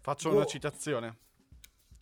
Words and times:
Faccio 0.00 0.30
Oh. 0.30 0.34
una 0.36 0.46
citazione. 0.46 1.18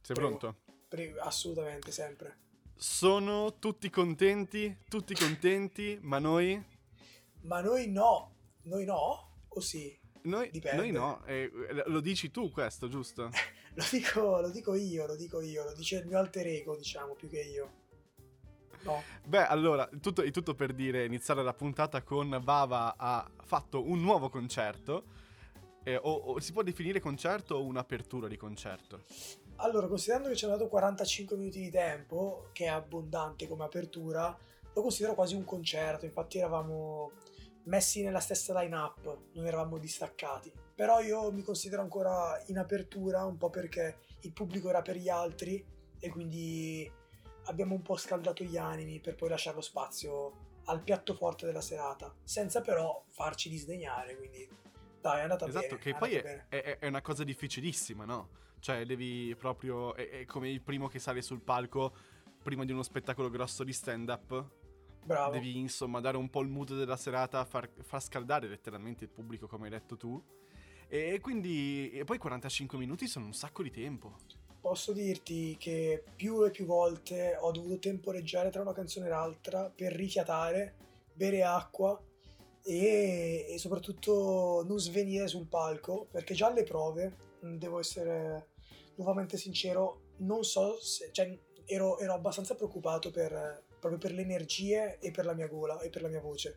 Sei 0.01 0.15
Prego. 0.15 0.37
pronto? 0.37 0.61
Pre- 0.89 1.17
assolutamente, 1.19 1.91
sempre. 1.91 2.39
Sono 2.77 3.59
tutti 3.59 3.91
contenti, 3.91 4.79
tutti 4.89 5.15
contenti, 5.15 5.99
ma 6.03 6.19
noi... 6.19 6.65
Ma 7.43 7.61
noi 7.61 7.89
no, 7.91 8.35
noi 8.63 8.85
no? 8.85 9.45
O 9.49 9.61
sì? 9.61 9.97
Noi, 10.23 10.51
noi 10.75 10.91
no, 10.91 11.25
eh, 11.27 11.51
lo 11.87 12.01
dici 12.01 12.31
tu 12.31 12.51
questo, 12.51 12.89
giusto? 12.89 13.31
Lo 13.79 13.85
dico, 13.93 14.41
lo 14.41 14.51
dico 14.51 14.75
io, 14.75 15.07
lo 15.07 15.15
dico 15.15 15.41
io, 15.41 15.63
lo 15.63 15.73
dice 15.73 15.99
il 15.99 16.07
mio 16.09 16.19
alter 16.19 16.49
ego, 16.49 16.75
diciamo, 16.77 17.15
più 17.15 17.29
che 17.29 17.41
io. 17.43 17.71
No. 18.83 19.01
Beh, 19.25 19.47
allora, 19.47 19.89
tutto, 20.01 20.23
è 20.23 20.33
tutto 20.33 20.57
per 20.57 20.73
dire, 20.73 21.05
iniziare 21.05 21.45
la 21.45 21.55
puntata 21.55 22.03
con 22.03 22.41
Vava 22.43 22.97
ha 22.97 23.31
fatto 23.45 23.89
un 23.89 24.01
nuovo 24.01 24.31
concerto. 24.31 25.05
Eh, 25.89 25.97
o, 25.97 26.13
o 26.13 26.41
si 26.41 26.53
può 26.53 26.63
definire 26.63 27.01
concerto 27.01 27.55
o 27.55 27.65
un'apertura 27.65 28.29
di 28.29 28.37
concerto? 28.37 29.05
Allora, 29.57 29.87
considerando 29.87 30.29
che 30.29 30.37
ci 30.37 30.45
hanno 30.45 30.57
dato 30.57 30.69
45 30.69 31.37
minuti 31.37 31.61
di 31.61 31.71
tempo, 31.71 32.51
che 32.53 32.65
è 32.65 32.69
abbondante 32.69 33.49
come 33.49 33.65
apertura, 33.65 34.37
lo 34.73 34.83
considero 34.83 35.15
quasi 35.15 35.35
un 35.35 35.45
concerto. 35.45 36.05
Infatti 36.05 36.39
eravamo 36.39 37.13
messi 37.65 38.03
nella 38.03 38.21
stessa 38.21 38.59
line-up, 38.61 39.19
non 39.33 39.47
eravamo 39.47 39.79
distaccati. 39.79 40.53
Però 40.75 41.01
io 41.01 41.33
mi 41.33 41.43
considero 41.43 41.83
ancora 41.83 42.41
in 42.47 42.59
apertura, 42.59 43.25
un 43.25 43.37
po' 43.37 43.51
perché 43.51 43.99
il 44.21 44.33
pubblico 44.33 44.69
era 44.69 44.83
per 44.83 44.97
gli 44.97 45.09
altri 45.09 45.65
e 45.99 46.09
quindi 46.11 46.89
abbiamo 47.45 47.75
un 47.75 47.83
po' 47.83 47.97
scaldato 47.97 48.45
gli 48.45 48.57
animi 48.57 49.01
per 49.01 49.17
poi 49.17 49.31
lasciare 49.31 49.57
lo 49.57 49.63
spazio 49.63 50.47
al 50.67 50.83
piatto 50.83 51.15
forte 51.15 51.47
della 51.47 51.63
serata, 51.63 52.15
senza 52.23 52.61
però 52.61 53.03
farci 53.09 53.49
disdegnare, 53.49 54.17
quindi 54.17 54.49
dai, 55.11 55.19
è 55.21 55.23
andata 55.23 55.47
Esatto, 55.47 55.67
bene. 55.67 55.79
che 55.79 55.91
è 55.91 55.95
poi 55.97 56.15
è, 56.15 56.47
è- 56.49 56.79
è 56.79 56.87
una 56.87 57.01
cosa 57.01 57.25
difficilissima, 57.25 58.05
no? 58.05 58.29
Cioè, 58.61 58.85
devi 58.85 59.35
proprio. 59.37 59.95
È, 59.95 60.09
è 60.09 60.25
come 60.25 60.51
il 60.51 60.61
primo 60.61 60.89
che 60.89 60.99
sale 60.99 61.23
sul 61.23 61.41
palco 61.41 61.95
prima 62.43 62.65
di 62.65 62.73
uno 62.73 62.83
spettacolo 62.83 63.31
grosso 63.31 63.65
di 63.65 63.73
stand-up. 63.73 64.45
Bravo. 65.05 65.33
Devi 65.33 65.57
insomma 65.57 66.01
dare 66.01 66.17
un 66.17 66.29
po' 66.29 66.41
il 66.43 66.49
mood 66.49 66.75
della 66.77 66.97
serata, 66.97 67.45
far, 67.45 67.71
far 67.83 68.03
scaldare 68.03 68.47
letteralmente 68.49 69.05
il 69.05 69.11
pubblico, 69.11 69.47
come 69.47 69.65
hai 69.65 69.71
detto 69.71 69.97
tu. 69.97 70.23
E 70.89 71.19
quindi. 71.21 71.91
E 71.93 72.05
poi 72.05 72.19
45 72.19 72.79
minuti 72.79 73.07
sono 73.07 73.27
un 73.27 73.33
sacco 73.35 73.63
di 73.63 73.71
tempo. 73.71 74.17
Posso 74.61 74.93
dirti 74.93 75.57
che 75.57 76.03
più 76.17 76.45
e 76.45 76.51
più 76.51 76.67
volte 76.67 77.37
ho 77.41 77.51
dovuto 77.53 77.79
temporeggiare 77.79 78.51
tra 78.51 78.61
una 78.61 78.73
canzone 78.73 79.07
e 79.07 79.09
l'altra 79.11 79.71
per 79.71 79.93
rifiatare, 79.93 80.75
bere 81.15 81.45
acqua 81.45 81.99
e, 82.63 83.47
e 83.49 83.59
soprattutto 83.59 84.65
non 84.67 84.79
svenire 84.79 85.29
sul 85.29 85.49
palco, 85.49 86.07
perché 86.11 86.35
già 86.35 86.49
alle 86.49 86.65
prove, 86.65 87.17
devo 87.41 87.79
essere 87.79 88.49
nuovamente 88.97 89.37
sincero, 89.37 90.15
non 90.19 90.45
so 90.45 90.79
se... 90.81 91.11
Cioè, 91.13 91.39
ero, 91.71 91.99
ero 91.99 92.15
abbastanza 92.15 92.55
preoccupato 92.55 93.11
per, 93.11 93.65
proprio 93.79 93.99
per 93.99 94.13
le 94.13 94.23
energie 94.23 94.99
e 94.99 95.11
per 95.11 95.27
la 95.27 95.35
mia 95.35 95.47
gola 95.47 95.79
e 95.81 95.91
per 95.91 96.03
la 96.03 96.09
mia 96.09 96.21
voce. 96.21 96.57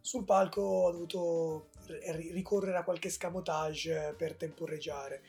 Sul 0.00 0.24
palco 0.24 0.60
ho 0.60 0.90
dovuto 0.92 1.70
ri- 1.86 2.30
ricorrere 2.30 2.76
a 2.76 2.84
qualche 2.84 3.10
scamotage 3.10 4.14
per 4.16 4.36
temporeggiare 4.36 5.22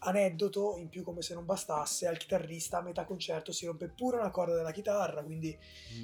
aneddoto 0.00 0.76
in 0.78 0.88
più 0.88 1.02
come 1.02 1.22
se 1.22 1.34
non 1.34 1.44
bastasse 1.44 2.06
al 2.06 2.16
chitarrista 2.16 2.78
a 2.78 2.82
metà 2.82 3.04
concerto 3.04 3.52
si 3.52 3.66
rompe 3.66 3.88
pure 3.88 4.16
una 4.18 4.30
corda 4.30 4.54
della 4.54 4.70
chitarra 4.72 5.22
quindi 5.22 5.56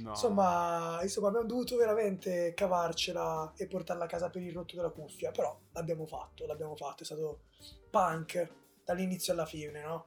No. 0.02 0.10
insomma, 0.10 0.98
insomma 1.02 1.28
abbiamo 1.28 1.46
dovuto 1.46 1.76
veramente 1.76 2.52
cavarcela 2.54 3.52
e 3.56 3.66
portarla 3.66 4.04
a 4.04 4.08
casa 4.08 4.28
per 4.30 4.42
il 4.42 4.52
rotto 4.52 4.76
della 4.76 4.90
cuffia 4.90 5.30
però 5.30 5.58
l'abbiamo 5.72 6.06
fatto 6.06 6.46
l'abbiamo 6.46 6.76
fatto 6.76 7.02
è 7.02 7.06
stato 7.06 7.40
punk 7.90 8.50
dall'inizio 8.84 9.32
alla 9.32 9.46
fine 9.46 9.82
no? 9.82 10.06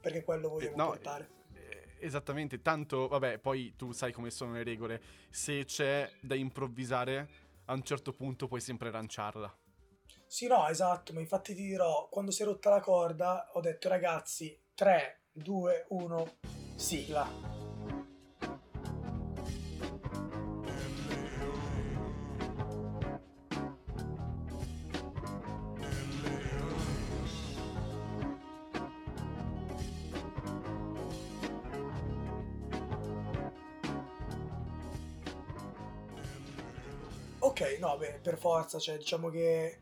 perché 0.00 0.22
quello 0.22 0.48
vogliamo 0.50 0.74
Eh, 0.74 0.76
no, 0.76 0.86
portare 0.86 1.28
Eh, 1.54 1.78
Esattamente, 2.02 2.62
tanto, 2.62 3.08
vabbè, 3.08 3.38
poi 3.38 3.74
tu 3.76 3.92
sai 3.92 4.10
come 4.10 4.30
sono 4.30 4.52
le 4.54 4.62
regole. 4.62 5.02
Se 5.28 5.66
c'è 5.66 6.10
da 6.22 6.34
improvvisare, 6.34 7.28
a 7.66 7.74
un 7.74 7.82
certo 7.82 8.14
punto 8.14 8.48
puoi 8.48 8.62
sempre 8.62 8.90
lanciarla. 8.90 9.54
Sì 10.32 10.46
no 10.46 10.68
esatto 10.68 11.12
ma 11.12 11.18
infatti 11.18 11.56
ti 11.56 11.64
dirò 11.64 12.06
quando 12.08 12.30
si 12.30 12.42
è 12.42 12.44
rotta 12.44 12.70
la 12.70 12.78
corda 12.78 13.50
ho 13.54 13.60
detto 13.60 13.88
ragazzi 13.88 14.56
3 14.74 15.22
2 15.32 15.86
1 15.88 16.36
sigla 16.76 17.28
Ok, 37.42 37.78
no, 37.80 37.96
beh, 37.96 38.20
per 38.22 38.38
forza, 38.38 38.78
cioè 38.78 38.96
diciamo 38.96 39.28
che 39.28 39.80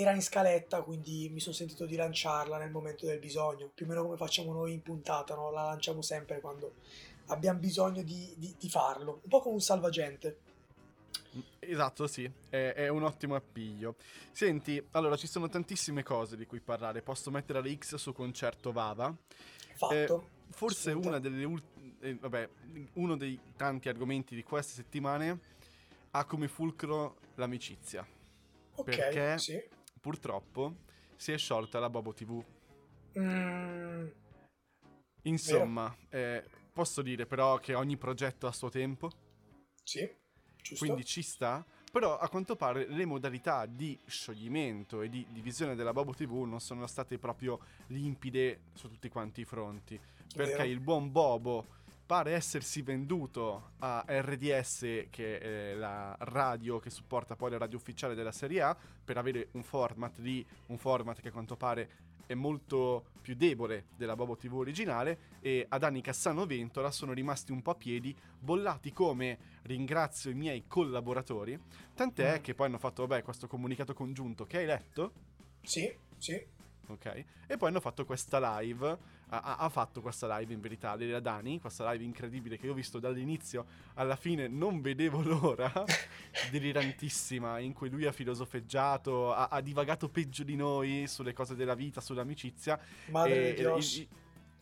era 0.00 0.12
in 0.12 0.22
scaletta, 0.22 0.82
quindi 0.82 1.28
mi 1.32 1.40
sono 1.40 1.54
sentito 1.54 1.84
di 1.84 1.96
lanciarla 1.96 2.56
nel 2.58 2.70
momento 2.70 3.04
del 3.04 3.18
bisogno, 3.18 3.68
più 3.74 3.84
o 3.84 3.88
meno 3.88 4.02
come 4.04 4.16
facciamo 4.16 4.52
noi 4.52 4.72
in 4.72 4.80
puntata, 4.82 5.34
no? 5.34 5.50
La 5.50 5.64
lanciamo 5.64 6.02
sempre 6.02 6.40
quando 6.40 6.74
abbiamo 7.26 7.58
bisogno 7.58 8.02
di, 8.02 8.32
di- 8.36 8.54
di 8.56 8.68
farlo, 8.70 9.20
un 9.22 9.28
po' 9.28 9.40
come 9.40 9.54
un 9.56 9.60
salvagente. 9.60 10.38
Esatto, 11.58 12.06
sì, 12.06 12.30
è, 12.48 12.72
è 12.74 12.88
un 12.88 13.02
ottimo 13.02 13.34
appiglio. 13.34 13.96
Senti, 14.30 14.82
allora 14.92 15.16
ci 15.16 15.26
sono 15.26 15.48
tantissime 15.48 16.02
cose 16.02 16.36
di 16.36 16.46
cui 16.46 16.60
parlare. 16.60 17.02
Posso 17.02 17.30
mettere 17.30 17.60
la 17.60 17.74
X 17.74 17.96
su 17.96 18.12
concerto 18.12 18.72
Vava. 18.72 19.14
Fatto. 19.74 19.94
Eh, 19.94 20.36
Forse 20.50 20.92
una 20.92 21.18
delle 21.18 21.44
ultime, 21.44 22.14
vabbè, 22.14 22.48
uno 22.94 23.16
dei 23.16 23.38
tanti 23.56 23.88
argomenti 23.90 24.34
di 24.34 24.42
queste 24.42 24.72
settimane 24.72 25.38
ha 26.12 26.24
come 26.24 26.48
fulcro 26.48 27.16
l'amicizia. 27.34 28.06
ok, 28.74 28.84
perché- 28.84 29.38
sì. 29.38 29.62
Purtroppo 30.00 30.76
si 31.16 31.32
è 31.32 31.38
sciolta 31.38 31.78
la 31.78 31.90
Bobo 31.90 32.12
TV. 32.12 32.44
Mm, 33.18 34.06
Insomma, 35.22 35.94
eh, 36.08 36.44
posso 36.72 37.02
dire 37.02 37.26
però 37.26 37.58
che 37.58 37.74
ogni 37.74 37.96
progetto 37.96 38.46
ha 38.46 38.52
suo 38.52 38.68
tempo, 38.70 39.10
sì, 39.82 40.08
giusto. 40.62 40.84
quindi 40.84 41.04
ci 41.04 41.22
sta. 41.22 41.64
Però 41.90 42.18
a 42.18 42.28
quanto 42.28 42.54
pare 42.54 42.86
le 42.86 43.06
modalità 43.06 43.64
di 43.64 43.98
scioglimento 44.06 45.00
e 45.00 45.08
di 45.08 45.26
divisione 45.30 45.74
della 45.74 45.92
Bobo 45.92 46.12
TV 46.12 46.42
non 46.44 46.60
sono 46.60 46.86
state 46.86 47.18
proprio 47.18 47.58
limpide 47.88 48.64
su 48.74 48.88
tutti 48.90 49.08
quanti 49.08 49.40
i 49.40 49.44
fronti. 49.46 49.98
Perché 50.34 50.56
Vero. 50.58 50.68
il 50.68 50.80
buon 50.80 51.10
Bobo 51.10 51.66
pare 52.08 52.32
essersi 52.32 52.80
venduto 52.80 53.72
a 53.80 54.02
RDS, 54.08 55.08
che 55.10 55.38
è 55.38 55.74
la 55.74 56.16
radio 56.20 56.78
che 56.78 56.88
supporta 56.88 57.36
poi 57.36 57.50
la 57.50 57.58
radio 57.58 57.76
ufficiale 57.76 58.14
della 58.14 58.32
Serie 58.32 58.62
A, 58.62 58.74
per 59.04 59.18
avere 59.18 59.48
un 59.52 59.62
format 59.62 60.16
lì, 60.20 60.44
un 60.68 60.78
format 60.78 61.20
che 61.20 61.28
a 61.28 61.32
quanto 61.32 61.54
pare 61.54 61.90
è 62.24 62.32
molto 62.32 63.08
più 63.20 63.34
debole 63.34 63.88
della 63.94 64.16
Bobo 64.16 64.36
TV 64.38 64.54
originale 64.54 65.18
e 65.40 65.66
ad 65.68 65.82
Anni 65.82 66.00
Cassano 66.00 66.46
Ventola 66.46 66.90
sono 66.90 67.12
rimasti 67.12 67.52
un 67.52 67.60
po' 67.60 67.72
a 67.72 67.74
piedi, 67.74 68.16
bollati 68.38 68.90
come 68.94 69.38
ringrazio 69.64 70.30
i 70.30 70.34
miei 70.34 70.64
collaboratori, 70.66 71.60
tant'è 71.92 72.38
Mm. 72.38 72.42
che 72.42 72.54
poi 72.54 72.68
hanno 72.68 72.78
fatto 72.78 73.06
vabbè, 73.06 73.22
questo 73.22 73.46
comunicato 73.46 73.92
congiunto 73.92 74.46
che 74.46 74.56
hai 74.56 74.64
letto, 74.66 75.12
Sì, 75.60 75.94
sì. 76.16 76.42
ok? 76.86 77.24
E 77.46 77.56
poi 77.58 77.68
hanno 77.68 77.80
fatto 77.80 78.06
questa 78.06 78.60
live, 78.60 79.16
ha, 79.30 79.56
ha- 79.56 79.68
fatto 79.68 80.00
questa 80.00 80.38
live 80.38 80.52
in 80.54 80.60
verità, 80.60 80.94
Leila 80.94 81.20
Dani, 81.20 81.60
questa 81.60 81.90
live 81.92 82.04
incredibile 82.04 82.56
che 82.56 82.66
io 82.66 82.72
ho 82.72 82.74
visto 82.74 82.98
dall'inizio 82.98 83.66
alla 83.94 84.16
fine, 84.16 84.48
non 84.48 84.80
vedevo 84.80 85.20
l'ora, 85.22 85.70
delirantissima, 86.50 87.58
in 87.58 87.72
cui 87.72 87.90
lui 87.90 88.06
ha 88.06 88.12
filosofeggiato, 88.12 89.32
ha, 89.32 89.48
ha 89.50 89.60
divagato 89.60 90.08
peggio 90.08 90.42
di 90.42 90.56
noi 90.56 91.06
sulle 91.06 91.32
cose 91.32 91.54
della 91.54 91.74
vita, 91.74 92.00
sull'amicizia, 92.00 92.78
Madre 93.10 93.48
e- 93.50 93.54
di 93.54 93.60
Dios. 93.60 93.96
il- 93.96 94.08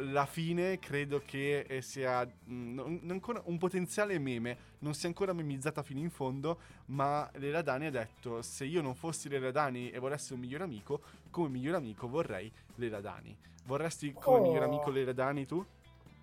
la 0.01 0.27
fine 0.27 0.79
credo 0.79 1.23
che 1.25 1.61
eh, 1.61 1.81
sia 1.83 2.25
mm, 2.25 2.75
non- 2.75 2.99
non 3.03 3.11
ancora 3.13 3.41
un 3.47 3.59
potenziale 3.59 4.19
meme, 4.19 4.75
non 4.81 4.95
sia 4.95 5.09
ancora 5.09 5.33
memizzata 5.33 5.83
fino 5.83 6.01
in 6.01 6.11
fondo, 6.11 6.61
ma 6.87 7.29
Lela 7.37 7.63
Dani 7.63 7.87
ha 7.87 7.91
detto 7.91 8.43
se 8.43 8.65
io 8.65 8.83
non 8.83 8.95
fossi 8.95 9.29
Lela 9.29 9.51
Dani 9.51 9.91
e 9.91 9.99
volessi 9.99 10.33
un 10.33 10.41
miglior 10.41 10.63
amico, 10.63 11.01
come 11.31 11.49
miglior 11.49 11.77
amico 11.77 12.09
vorrei 12.09 12.53
Lela 12.77 13.01
Dani. 13.01 13.37
Vorresti 13.65 14.13
come 14.13 14.39
Oh. 14.39 14.43
miglior 14.43 14.63
amico 14.63 14.91
Lela 14.91 15.13
Dani 15.13 15.47
tu? 15.47 15.65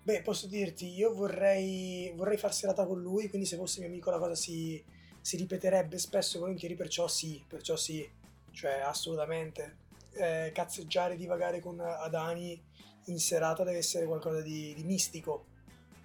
Beh, 0.02 0.20
posso 0.22 0.46
dirti, 0.46 0.86
io 0.94 1.14
vorrei, 1.14 2.12
vorrei 2.14 2.36
far 2.36 2.52
serata 2.52 2.84
con 2.86 3.00
lui, 3.00 3.28
quindi 3.28 3.46
se 3.46 3.56
fosse 3.56 3.80
mio 3.80 3.88
amico 3.88 4.10
la 4.10 4.18
cosa 4.18 4.34
si, 4.34 4.82
si 5.20 5.36
ripeterebbe 5.38 5.98
spesso 5.98 6.36
e 6.36 6.40
volentieri, 6.40 6.74
perciò 6.74 7.08
sì, 7.08 7.42
perciò 7.48 7.74
sì, 7.74 8.06
cioè 8.52 8.80
assolutamente. 8.80 9.78
Eh, 10.16 10.52
cazzeggiare, 10.54 11.16
divagare 11.16 11.58
con 11.58 11.80
Adani 11.80 12.62
in 13.06 13.18
serata 13.20 13.64
deve 13.64 13.78
essere 13.78 14.06
qualcosa 14.06 14.40
di, 14.40 14.74
di 14.74 14.82
mistico, 14.84 15.44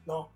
no? 0.05 0.33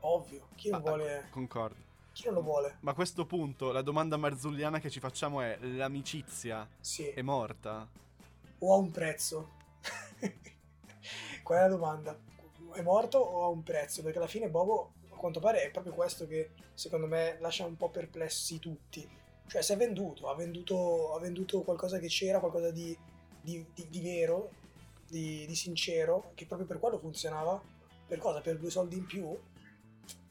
Ovvio, 0.00 0.48
chi 0.56 0.70
non, 0.70 0.80
Ah, 0.80 0.82
vuole, 0.82 1.26
Concordo. 1.30 1.76
chi 2.12 2.24
non 2.26 2.34
lo 2.34 2.42
vuole? 2.42 2.76
Ma 2.80 2.90
a 2.90 2.94
questo 2.94 3.24
punto 3.26 3.70
la 3.72 3.82
domanda 3.82 4.16
marzulliana 4.16 4.80
che 4.80 4.90
ci 4.90 5.00
facciamo 5.00 5.40
è 5.40 5.56
l'amicizia 5.60 6.68
Sì, 6.80 7.08
è 7.08 7.22
morta? 7.22 7.88
o 8.58 8.74
ha 8.74 8.76
un 8.76 8.90
prezzo. 8.90 9.50
qual 11.42 11.58
è 11.58 11.62
la 11.62 11.68
domanda? 11.68 12.18
È 12.72 12.80
morto 12.82 13.18
o 13.18 13.44
ha 13.44 13.48
un 13.48 13.62
prezzo? 13.62 14.02
Perché 14.02 14.18
alla 14.18 14.26
fine 14.26 14.48
Bobo, 14.48 14.92
a 15.10 15.16
quanto 15.16 15.40
pare, 15.40 15.62
è 15.62 15.70
proprio 15.70 15.92
questo 15.94 16.26
che 16.26 16.50
secondo 16.74 17.06
me 17.06 17.36
lascia 17.40 17.64
un 17.66 17.76
po' 17.76 17.90
perplessi 17.90 18.58
tutti. 18.58 19.06
Cioè, 19.46 19.62
si 19.62 19.72
è 19.72 19.76
venduto, 19.76 20.28
ha 20.30 20.34
venduto, 20.34 21.14
ha 21.14 21.18
venduto 21.20 21.62
qualcosa 21.62 21.98
che 21.98 22.06
c'era, 22.06 22.38
qualcosa 22.38 22.70
di, 22.70 22.96
di, 23.40 23.64
di, 23.74 23.88
di 23.90 24.00
vero, 24.00 24.50
di, 25.12 25.54
sincero, 25.54 26.32
che 26.34 26.46
proprio 26.46 26.66
per 26.66 26.78
quello 26.78 26.98
funzionava. 26.98 27.60
Per 28.06 28.18
cosa? 28.18 28.40
Per 28.40 28.58
due 28.58 28.70
soldi 28.70 28.96
in 28.96 29.04
più? 29.04 29.36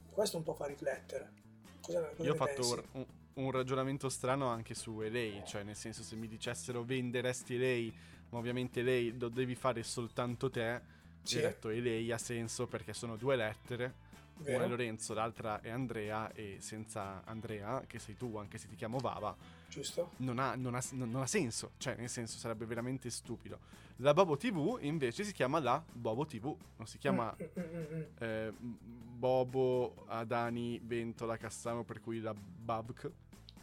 Questo 0.09 0.37
un 0.37 0.43
po' 0.43 0.53
fa 0.53 0.65
riflettere. 0.65 1.39
Cosa, 1.79 2.01
cosa 2.09 2.23
Io 2.23 2.33
ho 2.33 2.35
fatto 2.35 2.85
un, 2.93 3.05
un, 3.35 3.51
ragionamento 3.51 4.09
strano 4.09 4.47
anche 4.47 4.73
su 4.73 4.99
lei, 4.99 5.41
cioè 5.45 5.63
nel 5.63 5.75
senso 5.75 6.03
se 6.03 6.15
mi 6.15 6.27
dicessero 6.27 6.83
venderesti 6.83 7.57
lei, 7.57 7.93
ma 8.29 8.39
ovviamente 8.39 8.81
lei 8.81 9.17
lo 9.17 9.29
devi 9.29 9.55
fare 9.55 9.83
soltanto 9.83 10.49
te, 10.49 10.81
sì. 11.23 11.37
ho 11.37 11.41
detto 11.41 11.69
e 11.69 11.79
lei 11.79 12.11
ha 12.11 12.17
senso 12.17 12.67
perché 12.67 12.93
sono 12.93 13.15
due 13.17 13.35
lettere. 13.35 14.09
Vero. 14.41 14.57
Una 14.57 14.65
è 14.65 14.67
Lorenzo, 14.67 15.13
l'altra 15.13 15.61
è 15.61 15.69
Andrea 15.69 16.31
e 16.33 16.57
senza 16.59 17.23
Andrea, 17.25 17.83
che 17.87 17.99
sei 17.99 18.17
tu 18.17 18.37
anche 18.37 18.57
se 18.57 18.67
ti 18.67 18.75
chiamo 18.75 18.97
Vava, 18.97 19.35
Giusto. 19.71 20.11
Non 20.17 20.37
ha, 20.37 20.55
non, 20.55 20.75
ha, 20.75 20.83
non 20.91 21.15
ha, 21.15 21.25
senso, 21.25 21.71
cioè 21.77 21.95
nel 21.95 22.09
senso 22.09 22.37
sarebbe 22.37 22.65
veramente 22.65 23.09
stupido. 23.09 23.57
La 23.97 24.13
Bobo 24.13 24.35
TV 24.35 24.77
invece 24.81 25.23
si 25.23 25.31
chiama 25.31 25.59
la 25.59 25.81
Bobo 25.93 26.25
TV, 26.25 26.53
non 26.75 26.87
si 26.87 26.97
chiama 26.97 27.33
eh, 28.19 28.51
Bobo 28.51 30.03
Adani 30.07 30.77
Ventola 30.83 31.37
Cassano 31.37 31.85
per 31.85 32.01
cui 32.01 32.19
la 32.19 32.33
Babk, 32.33 33.11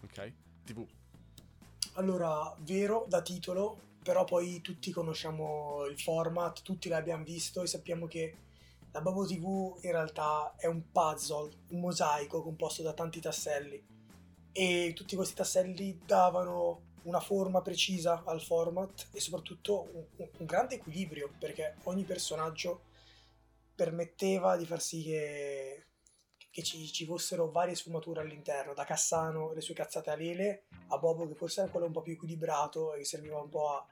ok? 0.04 0.32
TV. 0.64 0.86
Allora, 1.94 2.54
vero 2.60 3.04
da 3.06 3.20
titolo, 3.20 3.78
però 4.02 4.25
poi 4.25 4.62
tutti 4.62 4.90
conosciamo 4.90 5.84
il 5.90 5.98
format, 5.98 6.62
tutti 6.62 6.88
l'abbiamo 6.88 7.25
visto 7.25 7.62
e 7.62 7.66
sappiamo 7.66 8.06
che 8.06 8.34
la 8.93 9.00
Bobo 9.00 9.26
TV 9.26 9.79
in 9.82 9.93
realtà 9.93 10.55
è 10.56 10.67
un 10.67 10.90
puzzle, 10.90 11.52
un 11.70 11.81
mosaico 11.81 12.43
composto 12.43 12.82
da 12.82 12.93
tanti 12.93 13.20
tasselli. 13.20 13.85
E 14.52 14.93
tutti 14.94 15.14
questi 15.14 15.35
tasselli 15.35 16.00
davano 16.05 16.87
una 17.02 17.20
forma 17.20 17.62
precisa 17.62 18.23
al 18.26 18.43
format 18.43 19.08
e 19.12 19.20
soprattutto 19.20 19.88
un, 19.93 20.29
un 20.38 20.46
grande 20.46 20.76
equilibrio 20.76 21.32
perché 21.38 21.76
ogni 21.85 22.05
personaggio 22.05 22.82
permetteva 23.75 24.56
di 24.56 24.67
far 24.67 24.81
sì 24.81 25.05
che, 25.05 25.87
che 26.50 26.62
ci, 26.62 26.90
ci, 26.90 27.05
fossero 27.06 27.50
varie 27.50 27.76
sfumature 27.76 28.20
all'interno, 28.20 28.75
da 28.75 28.85
Cassano 28.85 29.52
le 29.52 29.61
sue 29.61 29.75
cazzate 29.75 30.11
a 30.11 30.17
Lele 30.17 30.64
a 30.88 30.99
Bobo 30.99 31.29
che 31.29 31.35
forse 31.35 31.61
era 31.61 31.70
quello 31.70 31.87
un 31.87 31.93
po' 31.93 32.02
più 32.02 32.14
equilibrato 32.14 32.94
e 32.94 32.99
che 32.99 33.05
serviva 33.05 33.40
un 33.40 33.49
po' 33.49 33.69
a, 33.69 33.87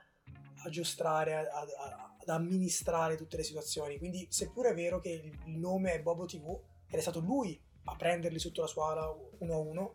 a 0.64 0.68
giostrare, 0.68 1.48
a, 1.48 1.60
a, 1.60 2.15
ad 2.26 2.40
amministrare 2.40 3.16
tutte 3.16 3.36
le 3.36 3.42
situazioni. 3.42 3.98
Quindi 3.98 4.26
seppure 4.30 4.70
è 4.70 4.74
vero 4.74 5.00
che 5.00 5.10
il 5.44 5.56
nome 5.56 5.92
è 5.92 6.02
Bobo 6.02 6.26
TV 6.26 6.58
ed 6.88 6.98
è 6.98 7.00
stato 7.00 7.20
lui 7.20 7.58
a 7.84 7.96
prenderli 7.96 8.38
sotto 8.38 8.60
la 8.60 8.66
sua 8.66 8.90
ala 8.90 9.14
uno 9.38 9.54
a 9.54 9.58
uno, 9.58 9.92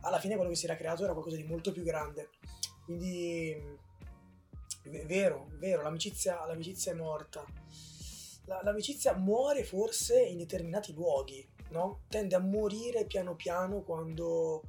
alla 0.00 0.18
fine 0.18 0.34
quello 0.34 0.50
che 0.50 0.56
si 0.56 0.64
era 0.64 0.76
creato 0.76 1.04
era 1.04 1.12
qualcosa 1.12 1.36
di 1.36 1.44
molto 1.44 1.72
più 1.72 1.82
grande. 1.82 2.30
Quindi 2.84 3.50
è 4.82 5.06
vero, 5.06 5.48
vero, 5.58 5.82
l'amicizia, 5.82 6.44
l'amicizia 6.46 6.92
è 6.92 6.94
morta. 6.94 7.44
La, 8.46 8.60
l'amicizia 8.62 9.14
muore 9.14 9.62
forse 9.62 10.20
in 10.22 10.38
determinati 10.38 10.94
luoghi, 10.94 11.46
no? 11.70 12.00
Tende 12.08 12.34
a 12.34 12.40
morire 12.40 13.04
piano 13.04 13.34
piano 13.34 13.82
quando... 13.82 14.62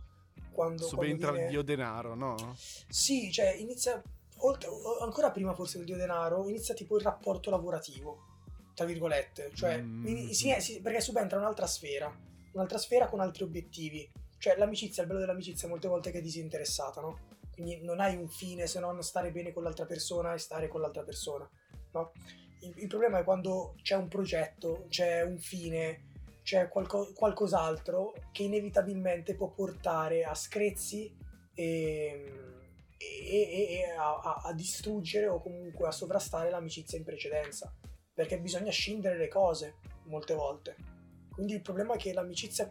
quando 0.51 0.85
Subentra 0.85 1.29
quando 1.29 1.31
viene... 1.31 1.45
il 1.45 1.51
dio 1.51 1.61
denaro, 1.61 2.15
no? 2.15 2.35
Sì, 2.55 3.31
cioè 3.31 3.53
inizia... 3.53 4.01
Oltre, 4.41 4.69
ancora 5.01 5.31
prima 5.31 5.53
forse 5.53 5.77
del 5.77 5.85
dio 5.85 5.97
denaro, 5.97 6.47
inizia 6.47 6.73
tipo 6.73 6.97
il 6.97 7.03
rapporto 7.03 7.49
lavorativo, 7.49 8.17
tra 8.73 8.85
virgolette. 8.85 9.51
Cioè, 9.53 9.81
mm. 9.81 10.29
sì, 10.29 10.55
sì, 10.59 10.81
perché 10.81 11.01
subentra 11.01 11.37
un'altra 11.37 11.67
sfera, 11.67 12.13
un'altra 12.53 12.77
sfera 12.77 13.07
con 13.07 13.19
altri 13.19 13.43
obiettivi 13.43 14.09
cioè 14.39 14.55
l'amicizia, 14.57 15.03
il 15.03 15.09
bello 15.09 15.19
dell'amicizia 15.19 15.67
molte 15.67 15.89
volte 15.89 16.09
è 16.09 16.11
che 16.11 16.19
è 16.19 16.21
disinteressata, 16.21 17.01
no? 17.01 17.19
Quindi 17.51 17.81
non 17.83 17.99
hai 17.99 18.15
un 18.15 18.29
fine 18.29 18.67
se 18.67 18.79
non 18.79 19.03
stare 19.03 19.31
bene 19.31 19.51
con 19.51 19.63
l'altra 19.63 19.85
persona 19.85 20.33
e 20.33 20.37
stare 20.37 20.69
con 20.69 20.79
l'altra 20.81 21.03
persona, 21.03 21.47
no? 21.91 22.13
Il, 22.61 22.73
il 22.77 22.87
problema 22.87 23.19
è 23.19 23.23
quando 23.25 23.75
c'è 23.81 23.95
un 23.95 24.07
progetto, 24.07 24.85
c'è 24.87 25.23
un 25.23 25.37
fine, 25.39 26.07
c'è 26.41 26.69
qualco, 26.69 27.11
qualcos'altro 27.13 28.13
che 28.31 28.43
inevitabilmente 28.43 29.35
può 29.35 29.49
portare 29.49 30.23
a 30.23 30.33
screzzi 30.33 31.13
e, 31.53 32.33
e, 32.99 33.79
e 33.79 33.83
a, 33.97 34.41
a, 34.43 34.53
distruggere 34.53 35.27
o 35.27 35.41
comunque 35.41 35.87
a 35.87 35.91
sovrastare 35.91 36.49
l'amicizia 36.49 36.97
in 36.97 37.05
precedenza, 37.05 37.73
perché 38.13 38.39
bisogna 38.39 38.71
scindere 38.71 39.17
le 39.17 39.29
cose 39.29 39.75
molte 40.03 40.33
volte. 40.33 40.75
Quindi 41.31 41.53
il 41.53 41.61
problema 41.61 41.93
è 41.93 41.97
che 41.97 42.11
l'amicizia 42.11 42.69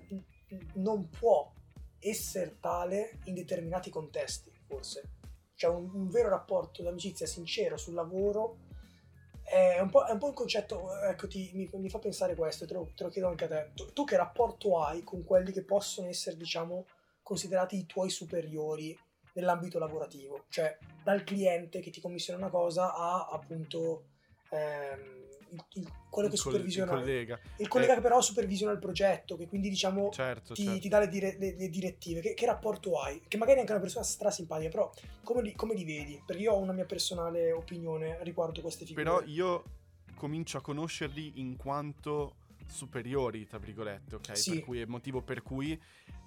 non 0.74 1.08
può 1.08 1.50
essere 1.98 2.58
tale 2.60 3.18
in 3.24 3.34
determinati 3.34 3.88
contesti, 3.88 4.52
forse. 4.66 5.16
Cioè 5.54 5.74
un, 5.74 5.90
un 5.92 6.08
vero 6.10 6.28
rapporto 6.28 6.82
d'amicizia 6.82 7.26
sincero 7.26 7.76
sul 7.76 7.94
lavoro 7.94 8.66
è 9.42 9.80
un 9.80 9.88
po', 9.88 10.04
è 10.04 10.12
un, 10.12 10.18
po 10.18 10.26
un 10.26 10.34
concetto, 10.34 10.94
ecco, 11.00 11.26
ti, 11.26 11.50
mi, 11.54 11.68
mi, 11.72 11.88
fa 11.88 11.98
pensare 11.98 12.34
questo, 12.34 12.66
te 12.66 12.74
lo, 12.74 12.92
te 12.94 13.04
lo 13.04 13.08
chiedo 13.08 13.28
anche 13.28 13.44
a 13.44 13.48
te. 13.48 13.70
Tu, 13.74 13.92
tu, 13.94 14.04
che 14.04 14.16
rapporto 14.18 14.78
hai 14.82 15.02
con 15.02 15.24
quelli 15.24 15.52
che 15.52 15.64
possono 15.64 16.06
essere, 16.08 16.36
diciamo, 16.36 16.86
considerati 17.22 17.78
i 17.78 17.86
tuoi 17.86 18.10
superiori 18.10 18.96
nell'ambito 19.38 19.78
lavorativo? 19.78 20.44
Cioè, 20.48 20.76
dal 21.02 21.24
cliente 21.24 21.80
che 21.80 21.90
ti 21.90 22.00
commissiona 22.00 22.38
una 22.38 22.50
cosa 22.50 22.94
a, 22.94 23.28
appunto, 23.30 24.04
ehm, 24.50 25.18
il, 25.50 25.64
il, 25.74 25.92
quello 26.10 26.28
che 26.28 26.34
il 26.34 26.40
supervisiona 26.40 26.92
il 26.92 26.98
collega, 26.98 27.40
il 27.56 27.68
collega 27.68 27.92
eh, 27.92 27.94
che 27.96 28.02
però 28.02 28.20
supervisiona 28.20 28.72
il 28.72 28.78
progetto 28.78 29.36
che 29.36 29.48
quindi 29.48 29.70
diciamo 29.70 30.10
certo, 30.10 30.52
ti, 30.52 30.64
certo. 30.64 30.80
ti, 30.80 30.88
dà 30.88 30.98
le, 30.98 31.08
dire, 31.08 31.36
le, 31.38 31.54
le 31.56 31.68
direttive. 31.68 32.20
Che, 32.20 32.34
che, 32.34 32.46
rapporto 32.46 33.00
hai? 33.00 33.22
Che 33.26 33.36
magari 33.36 33.58
è 33.58 33.60
anche 33.60 33.72
una 33.72 33.80
persona 33.80 34.04
strasimpatica 34.04 34.68
però 34.68 34.90
come 35.22 35.42
li, 35.42 35.54
come 35.54 35.74
li, 35.74 35.84
vedi? 35.84 36.22
Perché 36.24 36.42
io 36.42 36.52
ho 36.52 36.58
una 36.58 36.72
mia 36.72 36.84
personale 36.84 37.52
opinione 37.52 38.18
riguardo 38.22 38.60
queste 38.60 38.84
figure. 38.84 39.04
Però 39.04 39.22
io 39.24 39.64
comincio 40.14 40.58
a 40.58 40.60
conoscerli 40.60 41.34
in 41.36 41.56
quanto 41.56 42.34
superiori 42.68 43.46
tra 43.46 43.58
virgolette 43.58 44.16
ok 44.16 44.36
sì. 44.36 44.50
per 44.52 44.60
cui 44.64 44.78
è 44.78 44.82
il 44.82 44.88
motivo 44.88 45.22
per 45.22 45.42
cui 45.42 45.80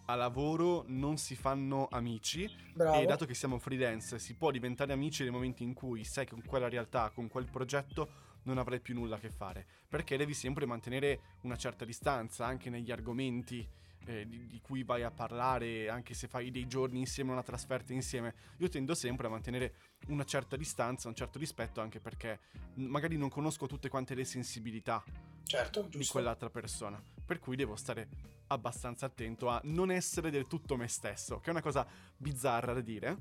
a 0.05 0.15
lavoro 0.15 0.83
non 0.87 1.17
si 1.17 1.35
fanno 1.35 1.87
amici 1.91 2.49
Bravo. 2.73 2.99
e 2.99 3.05
dato 3.05 3.25
che 3.25 3.33
siamo 3.33 3.59
freelance 3.59 4.19
si 4.19 4.35
può 4.35 4.51
diventare 4.51 4.91
amici 4.91 5.23
nel 5.23 5.31
momento 5.31 5.63
in 5.63 5.73
cui 5.73 6.03
sai 6.03 6.25
che 6.25 6.31
con 6.31 6.43
quella 6.43 6.67
realtà, 6.67 7.11
con 7.13 7.27
quel 7.27 7.45
progetto 7.49 8.29
non 8.43 8.57
avrai 8.57 8.79
più 8.79 8.93
nulla 8.93 9.17
a 9.17 9.19
che 9.19 9.29
fare, 9.29 9.65
perché 9.87 10.17
devi 10.17 10.33
sempre 10.33 10.65
mantenere 10.65 11.37
una 11.41 11.55
certa 11.55 11.85
distanza 11.85 12.45
anche 12.45 12.69
negli 12.69 12.91
argomenti 12.91 13.67
eh, 14.05 14.27
di, 14.27 14.47
di, 14.47 14.59
cui 14.61 14.83
vai 14.83 15.03
a 15.03 15.11
parlare, 15.11 15.89
anche 15.89 16.13
se 16.13 16.27
fai 16.27 16.49
dei 16.49 16.67
giorni 16.67 16.99
insieme, 16.99 17.31
una 17.31 17.43
trasferta 17.43 17.93
insieme. 17.93 18.33
Io 18.57 18.67
tendo 18.67 18.95
sempre 18.95 19.27
a 19.27 19.29
mantenere 19.29 19.73
una 20.07 20.23
certa 20.23 20.55
distanza, 20.55 21.07
un 21.07 21.15
certo 21.15 21.37
rispetto, 21.37 21.81
anche 21.81 21.99
perché 21.99 22.39
magari 22.75 23.17
non 23.17 23.29
conosco 23.29 23.67
tutte 23.67 23.89
quante 23.89 24.15
le 24.15 24.25
sensibilità 24.25 25.03
certo, 25.43 25.87
di 25.89 26.05
quell'altra 26.05 26.49
persona, 26.49 27.01
per 27.25 27.39
cui 27.39 27.55
devo 27.55 27.75
stare 27.75 28.07
abbastanza 28.47 29.05
attento 29.05 29.47
a 29.47 29.61
non 29.65 29.91
essere 29.91 30.29
del 30.29 30.47
tutto 30.47 30.75
me 30.75 30.87
stesso, 30.87 31.39
che 31.39 31.47
è 31.47 31.51
una 31.51 31.61
cosa 31.61 31.85
bizzarra 32.17 32.73
da 32.73 32.81
dire, 32.81 33.17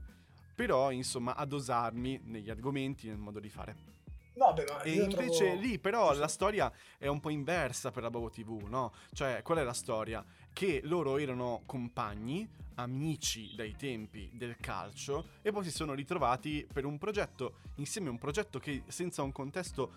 però 0.54 0.90
insomma 0.90 1.36
a 1.36 1.44
dosarmi 1.44 2.20
negli 2.24 2.50
argomenti, 2.50 3.06
nel 3.08 3.16
modo 3.16 3.40
di 3.40 3.48
fare. 3.48 3.98
Vabbè, 4.34 4.64
ma 4.68 4.82
e 4.82 4.92
invece 4.92 5.46
trovo... 5.46 5.60
lì 5.60 5.78
però 5.78 6.14
la 6.14 6.28
storia 6.28 6.72
è 6.96 7.08
un 7.08 7.20
po' 7.20 7.30
inversa 7.30 7.90
per 7.90 8.02
la 8.02 8.10
Bobo 8.10 8.30
TV, 8.30 8.62
no? 8.68 8.92
Cioè, 9.12 9.42
qual 9.42 9.58
è 9.58 9.62
la 9.62 9.72
storia? 9.72 10.24
Che 10.52 10.80
loro 10.84 11.18
erano 11.18 11.62
compagni, 11.66 12.48
amici 12.76 13.54
dai 13.54 13.76
tempi 13.76 14.30
del 14.32 14.56
calcio 14.56 15.26
e 15.42 15.52
poi 15.52 15.64
si 15.64 15.70
sono 15.70 15.92
ritrovati 15.92 16.66
per 16.72 16.84
un 16.84 16.96
progetto, 16.96 17.56
insieme 17.76 18.08
a 18.08 18.12
un 18.12 18.18
progetto 18.18 18.58
che 18.58 18.82
senza 18.88 19.22
un 19.22 19.32
contesto 19.32 19.92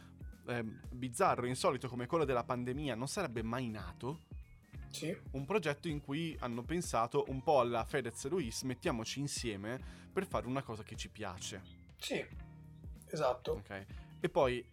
eh, 0.47 0.63
bizzarro, 0.63 1.45
insolito 1.45 1.88
come 1.88 2.05
quello 2.05 2.25
della 2.25 2.43
pandemia 2.43 2.95
non 2.95 3.07
sarebbe 3.07 3.43
mai 3.43 3.69
nato. 3.69 4.21
Sì. 4.89 5.15
Un 5.31 5.45
progetto 5.45 5.88
in 5.88 6.01
cui 6.01 6.35
hanno 6.39 6.62
pensato 6.62 7.25
un 7.29 7.41
po' 7.41 7.59
alla 7.59 7.83
Fedez 7.83 8.25
e 8.25 8.29
Luis, 8.29 8.62
mettiamoci 8.62 9.19
insieme 9.19 9.79
per 10.12 10.27
fare 10.27 10.45
una 10.45 10.62
cosa 10.62 10.83
che 10.83 10.95
ci 10.95 11.09
piace. 11.09 11.62
Sì, 11.97 12.23
esatto. 13.07 13.53
Ok. 13.53 13.85
E 14.19 14.29
poi, 14.29 14.63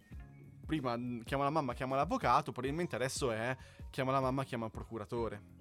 prima 0.67 0.99
chiama 1.25 1.45
la 1.45 1.51
mamma, 1.51 1.73
chiama 1.73 1.97
l'avvocato, 1.97 2.53
probabilmente 2.53 2.97
adesso 2.97 3.31
è 3.33 3.57
chiama 3.89 4.13
la 4.13 4.21
mamma, 4.21 4.45
chiama 4.45 4.67
il 4.67 4.73
procuratore. 4.73 5.59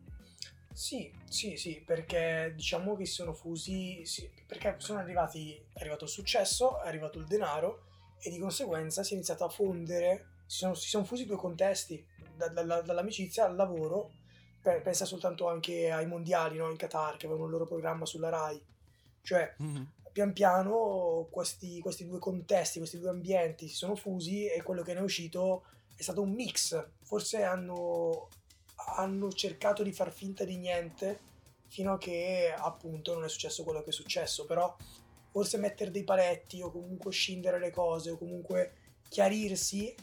Sì, 0.73 1.11
sì, 1.25 1.57
sì, 1.57 1.81
perché 1.85 2.53
diciamo 2.55 2.95
che 2.95 3.05
sono 3.05 3.33
fusi, 3.33 4.05
sì, 4.05 4.29
perché 4.45 4.75
sono 4.77 4.99
arrivati, 4.99 5.55
è 5.73 5.79
arrivato 5.79 6.03
il 6.03 6.09
successo, 6.09 6.81
è 6.81 6.87
arrivato 6.87 7.17
il 7.17 7.25
denaro 7.25 7.88
e 8.21 8.29
di 8.29 8.39
conseguenza 8.39 9.03
si 9.03 9.13
è 9.13 9.15
iniziato 9.15 9.43
a 9.45 9.49
fondere, 9.49 10.27
si 10.45 10.57
sono, 10.59 10.73
si 10.73 10.89
sono 10.89 11.05
fusi 11.05 11.25
due 11.25 11.38
contesti, 11.38 12.05
da, 12.35 12.47
da, 12.49 12.81
dall'amicizia 12.81 13.45
al 13.45 13.55
lavoro, 13.55 14.11
pensa 14.61 15.05
soltanto 15.05 15.47
anche 15.47 15.89
ai 15.89 16.05
mondiali 16.05 16.57
no? 16.57 16.69
in 16.69 16.77
Qatar 16.77 17.17
che 17.17 17.25
avevano 17.25 17.45
il 17.45 17.51
loro 17.51 17.65
programma 17.65 18.05
sulla 18.05 18.29
RAI, 18.29 18.61
cioè 19.21 19.55
mm-hmm 19.61 19.83
pian 20.11 20.33
piano 20.33 21.27
questi, 21.29 21.79
questi, 21.79 22.05
due 22.05 22.19
contesti, 22.19 22.79
questi 22.79 22.99
due 22.99 23.09
ambienti 23.09 23.67
si 23.67 23.75
sono 23.75 23.95
fusi 23.95 24.47
e 24.47 24.61
quello 24.63 24.81
che 24.81 24.93
ne 24.93 24.99
è 24.99 25.03
uscito 25.03 25.63
è 25.95 26.01
stato 26.01 26.21
un 26.21 26.31
mix, 26.31 26.88
forse 27.03 27.43
hanno, 27.43 28.29
hanno 28.97 29.31
cercato 29.31 29.83
di 29.83 29.91
far 29.91 30.11
finta 30.11 30.43
di 30.43 30.57
niente 30.57 31.19
fino 31.67 31.93
a 31.93 31.97
che 31.97 32.53
appunto 32.57 33.13
non 33.13 33.23
è 33.23 33.29
successo 33.29 33.63
quello 33.63 33.83
che 33.83 33.89
è 33.89 33.93
successo, 33.93 34.45
però 34.45 34.75
forse 35.31 35.57
mettere 35.57 35.91
dei 35.91 36.03
paletti 36.03 36.62
o 36.62 36.71
comunque 36.71 37.12
scindere 37.12 37.59
le 37.59 37.71
cose 37.71 38.12
o 38.12 38.17
comunque 38.17 38.74
chiarirsi 39.09 39.93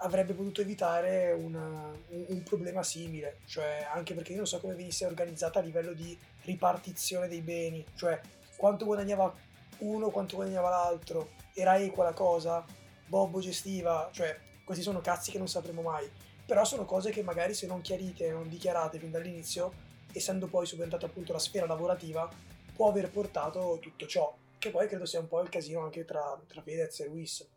avrebbe 0.00 0.34
potuto 0.34 0.60
evitare 0.60 1.32
una, 1.32 1.90
un, 2.08 2.24
un, 2.28 2.42
problema 2.42 2.82
simile, 2.82 3.38
cioè 3.46 3.86
anche 3.90 4.14
perché 4.14 4.32
io 4.32 4.38
non 4.38 4.46
so 4.46 4.60
come 4.60 4.74
venisse 4.74 5.06
organizzata 5.06 5.58
a 5.58 5.62
livello 5.62 5.92
di 5.92 6.16
ripartizione 6.42 7.28
dei 7.28 7.40
beni, 7.40 7.84
cioè 7.94 8.20
quanto 8.56 8.84
guadagnava 8.84 9.34
uno, 9.78 10.10
quanto 10.10 10.36
guadagnava 10.36 10.68
l'altro, 10.68 11.30
era 11.54 11.78
equa 11.78 12.04
la 12.04 12.12
cosa, 12.12 12.64
Bobbo 13.06 13.40
gestiva, 13.40 14.10
cioè 14.12 14.38
questi 14.64 14.82
sono 14.82 15.00
cazzi 15.00 15.30
che 15.30 15.38
non 15.38 15.48
sapremo 15.48 15.80
mai, 15.80 16.10
però 16.44 16.64
sono 16.64 16.84
cose 16.84 17.10
che 17.10 17.22
magari 17.22 17.54
se 17.54 17.66
non 17.66 17.80
chiarite, 17.80 18.30
non 18.30 18.48
dichiarate 18.48 18.98
fin 18.98 19.10
dall'inizio, 19.10 19.72
essendo 20.12 20.46
poi 20.46 20.66
subentrata 20.66 21.06
appunto 21.06 21.32
la 21.32 21.38
sfera 21.38 21.66
lavorativa, 21.66 22.28
può 22.74 22.88
aver 22.88 23.10
portato 23.10 23.78
tutto 23.80 24.06
ciò, 24.06 24.34
che 24.66 24.72
poi 24.72 24.88
credo 24.88 25.06
sia 25.06 25.20
un 25.20 25.28
po' 25.28 25.40
il 25.40 25.48
casino 25.48 25.82
anche 25.82 26.04
tra, 26.04 26.40
tra 26.46 26.62
Fedez 26.62 27.00
e 27.00 27.06
Luis. 27.06 27.48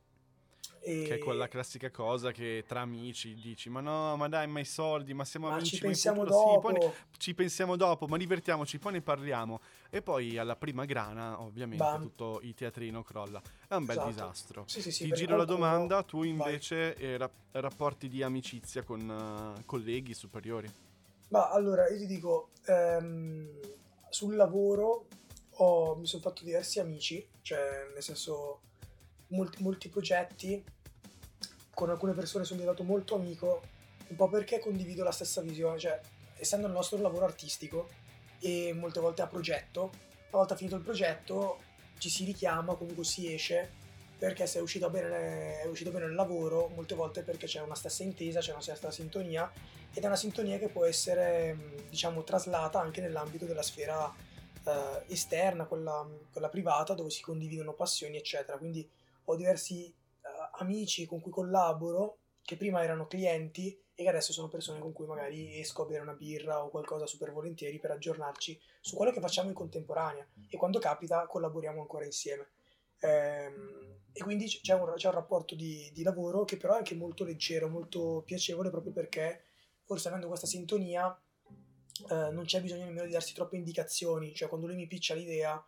E... 0.82 1.04
Che 1.06 1.16
è 1.16 1.18
quella 1.18 1.48
classica 1.48 1.90
cosa 1.90 2.32
che 2.32 2.64
tra 2.68 2.82
amici 2.82 3.34
dici: 3.34 3.70
Ma 3.70 3.82
no, 3.82 4.16
ma 4.16 4.28
dai, 4.28 4.48
ma 4.48 4.60
i 4.60 4.66
soldi, 4.66 5.14
ma 5.14 5.26
siamo 5.26 5.50
ma 5.50 5.56
amici. 5.56 5.76
Ci 5.76 5.82
pensiamo 5.82 6.24
dopo. 6.24 6.68
Sì, 6.68 6.74
ne... 6.74 6.94
ci 7.18 7.34
pensiamo 7.34 7.76
dopo, 7.76 8.08
ma 8.08 8.18
divertiamoci, 8.18 8.78
poi 8.78 8.94
ne 8.94 9.02
parliamo. 9.02 9.60
E 9.90 10.02
poi 10.02 10.38
alla 10.38 10.56
prima 10.56 10.86
grana, 10.86 11.42
ovviamente, 11.42 11.84
Bam. 11.84 12.02
tutto 12.02 12.40
il 12.44 12.54
teatrino 12.54 13.04
crolla. 13.04 13.42
È 13.68 13.74
un 13.76 13.86
bel 13.86 13.96
esatto. 13.96 14.10
disastro. 14.10 14.64
Sì, 14.68 14.82
sì, 14.82 14.92
sì, 14.92 15.06
ti 15.06 15.14
giro 15.14 15.36
la 15.36 15.46
domanda: 15.46 16.04
tu 16.04 16.24
invece 16.24 16.96
eh, 16.96 17.18
ra- 17.18 17.32
rapporti 17.52 18.08
di 18.08 18.22
amicizia 18.22 18.84
con 18.84 19.02
uh, 19.58 19.66
colleghi 19.66 20.14
superiori? 20.14 20.72
Ma 21.30 21.50
allora 21.50 21.90
io 21.90 21.98
ti 21.98 22.06
dico: 22.06 22.50
ehm, 22.66 23.60
sul 24.10 24.36
lavoro 24.36 25.08
ho, 25.62 25.96
mi 25.96 26.06
sono 26.06 26.22
fatto 26.22 26.44
diversi 26.44 26.80
amici, 26.80 27.26
cioè 27.42 27.90
nel 27.94 28.04
senso 28.04 28.62
molti, 29.28 29.62
molti 29.62 29.90
progetti, 29.90 30.64
con 31.74 31.90
alcune 31.90 32.14
persone 32.14 32.44
sono 32.44 32.60
diventato 32.60 32.84
molto 32.84 33.16
amico, 33.16 33.62
un 34.08 34.16
po' 34.16 34.30
perché 34.30 34.60
condivido 34.60 35.04
la 35.04 35.12
stessa 35.12 35.42
visione, 35.42 35.80
cioè 35.80 36.00
essendo 36.38 36.68
il 36.68 36.74
nostro 36.74 36.98
lavoro 37.00 37.26
artistico 37.26 37.90
e 38.40 38.74
molte 38.74 39.00
volte 39.00 39.22
a 39.22 39.28
progetto, 39.28 39.82
una 39.82 40.40
volta 40.40 40.56
finito 40.56 40.76
il 40.76 40.84
progetto 40.84 41.60
ci 41.98 42.10
si 42.10 42.24
richiama, 42.24 42.76
comunque 42.76 43.04
si 43.04 43.34
esce, 43.34 43.70
perché 44.18 44.48
se 44.48 44.60
è 44.60 44.62
uscito 44.62 44.90
bene, 44.90 45.62
è 45.62 45.66
uscito 45.66 45.92
bene 45.92 46.06
il 46.06 46.14
lavoro, 46.14 46.70
molte 46.70 46.96
volte 46.96 47.22
perché 47.22 47.46
c'è 47.46 47.62
una 47.62 47.76
stessa 47.76 48.04
intesa, 48.04 48.40
c'è 48.40 48.52
una 48.52 48.62
stessa 48.62 48.92
sintonia, 48.92 49.52
ed 49.94 50.04
è 50.04 50.06
una 50.06 50.16
sintonia 50.16 50.58
che 50.58 50.70
può 50.70 50.86
essere, 50.86 51.86
diciamo, 51.90 52.24
traslata 52.24 52.80
anche 52.80 53.02
nell'ambito 53.02 53.46
della 53.46 53.62
sfera 53.62 54.14
eh, 54.70 55.14
esterna, 55.14 55.66
quella, 55.66 56.08
quella 56.32 56.50
privata, 56.50 56.94
dove 56.94 57.10
si 57.10 57.22
condividono 57.22 57.74
passioni, 57.74 58.18
eccetera. 58.18 58.58
Quindi 58.58 58.88
ho 59.26 59.36
diversi 59.36 59.94
uh, 60.22 60.58
amici 60.60 61.06
con 61.06 61.20
cui 61.22 61.32
collaboro 61.32 62.18
che 62.44 62.58
prima 62.58 62.84
erano 62.84 63.08
clienti 63.08 63.80
e 63.94 64.04
che 64.04 64.10
adesso 64.10 64.32
sono 64.32 64.48
persone 64.48 64.80
con 64.80 64.94
cui 64.94 65.06
magari 65.06 65.60
esco 65.60 65.84
a 65.84 65.86
bere 65.86 66.02
una 66.02 66.14
birra 66.14 66.64
o 66.64 66.70
qualcosa 66.70 67.06
super 67.06 67.32
volentieri 67.32 67.80
per 67.80 67.92
aggiornarci 67.92 68.60
su 68.80 68.96
quello 68.96 69.12
che 69.12 69.20
facciamo 69.20 69.50
in 69.50 69.54
contemporanea 69.54 70.26
e 70.48 70.58
quando 70.58 70.80
capita 70.80 71.28
collaboriamo 71.28 71.82
ancora 71.82 72.06
insieme. 72.06 72.48
Ehm, 73.02 73.98
e 74.12 74.22
quindi 74.22 74.48
c'è 74.48 74.74
un, 74.74 74.94
c'è 74.96 75.08
un 75.08 75.14
rapporto 75.14 75.54
di, 75.54 75.90
di, 75.94 76.04
lavoro 76.04 76.44
che 76.44 76.58
però 76.58 76.74
è 76.74 76.78
anche 76.78 76.96
molto 76.96 77.24
leggero, 77.24 77.68
molto 77.68 78.24
piacevole 78.26 78.70
proprio 78.70 78.92
perché 78.92 79.44
forse 79.84 80.08
avendo 80.08 80.28
questa 80.28 80.48
sintonia 80.48 81.16
eh, 82.10 82.32
non 82.32 82.46
c'è 82.46 82.62
bisogno 82.62 82.86
nemmeno 82.86 83.06
di 83.06 83.12
darsi 83.12 83.34
troppe 83.34 83.58
indicazioni, 83.58 84.34
cioè 84.34 84.48
quando 84.48 84.68
lui 84.68 84.76
mi 84.76 84.88
piccia 84.88 85.14
l'idea 85.14 85.64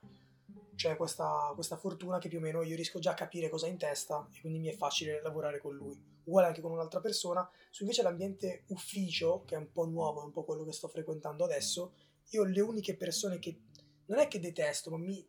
c'è 0.75 0.95
questa, 0.95 1.51
questa, 1.53 1.77
fortuna 1.77 2.17
che 2.17 2.27
più 2.27 2.39
o 2.39 2.41
meno 2.41 2.63
io 2.63 2.75
riesco 2.75 2.99
già 2.99 3.11
a 3.11 3.15
capire 3.15 3.49
cosa 3.49 3.67
ha 3.67 3.69
in 3.69 3.77
testa 3.77 4.27
e 4.33 4.39
quindi 4.41 4.59
mi 4.59 4.67
è 4.67 4.75
facile 4.75 5.21
lavorare 5.21 5.59
con 5.59 5.75
lui. 5.75 5.99
Uguale 6.23 6.47
anche 6.47 6.61
con 6.61 6.71
un'altra 6.71 6.99
persona. 6.99 7.47
Su 7.69 7.83
invece 7.83 8.01
l'ambiente 8.01 8.63
ufficio, 8.67 9.43
che 9.45 9.55
è 9.55 9.57
un 9.57 9.71
po' 9.71 9.85
nuovo, 9.85 10.21
è 10.21 10.25
un 10.25 10.31
po' 10.31 10.43
quello 10.43 10.63
che 10.63 10.71
sto 10.71 10.87
frequentando 10.87 11.43
adesso, 11.43 11.93
io 12.29 12.43
le 12.43 12.61
uniche 12.61 12.95
persone 12.95 13.37
che 13.37 13.59
non 14.05 14.19
è 14.19 14.27
che 14.27 14.39
detesto, 14.39 14.89
ma 14.89 14.97
mi, 14.97 15.23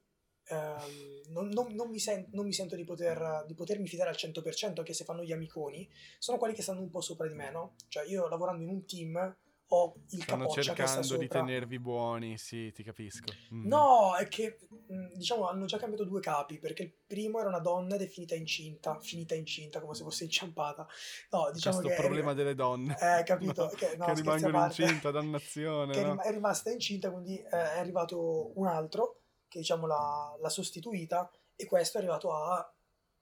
ehm, 0.44 1.22
non, 1.28 1.48
non, 1.48 1.74
non, 1.74 1.90
mi 1.90 1.98
sen- 1.98 2.28
non, 2.30 2.46
mi 2.46 2.52
sento 2.52 2.76
di, 2.76 2.84
poter, 2.84 3.44
di, 3.46 3.54
potermi 3.54 3.86
fidare 3.86 4.10
al 4.10 4.16
100%, 4.16 4.78
anche 4.78 4.92
se 4.92 5.04
fanno 5.04 5.22
gli 5.22 5.32
amiconi, 5.32 5.88
sono 6.18 6.38
quelli 6.38 6.54
che 6.54 6.62
stanno 6.62 6.80
un 6.80 6.90
po' 6.90 7.00
sopra 7.00 7.26
di 7.26 7.34
me, 7.34 7.50
no? 7.50 7.74
Cioè 7.88 8.04
io 8.06 8.28
lavorando 8.28 8.62
in 8.62 8.70
un 8.70 8.84
team 8.86 9.36
ho 9.74 9.94
il 10.10 10.22
Stanno 10.22 10.42
capoccia 10.42 10.74
cercando 10.74 11.16
di 11.16 11.28
tenervi 11.28 11.78
buoni, 11.78 12.36
sì, 12.36 12.70
ti 12.72 12.82
capisco. 12.82 13.32
Mm. 13.54 13.66
No, 13.66 14.14
è 14.16 14.28
che 14.28 14.58
mm, 14.92 15.14
diciamo 15.14 15.48
hanno 15.48 15.64
già 15.64 15.78
cambiato 15.78 16.04
due 16.04 16.20
capi, 16.20 16.58
perché 16.58 16.82
il 16.82 16.94
primo 17.06 17.40
era 17.40 17.48
una 17.48 17.58
donna 17.58 17.94
ed 17.94 18.02
è 18.02 18.06
finita 18.06 18.34
incinta, 18.34 18.98
finita 19.00 19.34
incinta 19.34 19.80
come 19.80 19.94
se 19.94 20.02
fosse 20.02 20.24
inciampata. 20.24 20.86
No, 21.30 21.50
diciamo 21.50 21.78
Questo 21.78 21.94
che 21.94 22.06
problema 22.06 22.32
è... 22.32 22.34
delle 22.34 22.54
donne. 22.54 22.96
Eh, 23.00 23.22
capito, 23.22 23.64
no, 23.64 23.68
che, 23.70 23.96
no, 23.96 24.04
che 24.04 24.14
rimangono 24.14 24.64
incinta, 24.64 25.10
dannazione. 25.10 25.92
che 25.94 26.04
no? 26.04 26.20
è 26.20 26.30
rimasta 26.30 26.70
incinta, 26.70 27.10
quindi 27.10 27.38
eh, 27.38 27.48
è 27.48 27.78
arrivato 27.78 28.52
un 28.58 28.66
altro 28.66 29.20
che 29.48 29.60
diciamo 29.60 29.86
l'ha, 29.86 30.36
l'ha 30.38 30.48
sostituita 30.50 31.30
e 31.56 31.64
questo 31.64 31.96
è 31.96 32.00
arrivato 32.02 32.30
a 32.32 32.70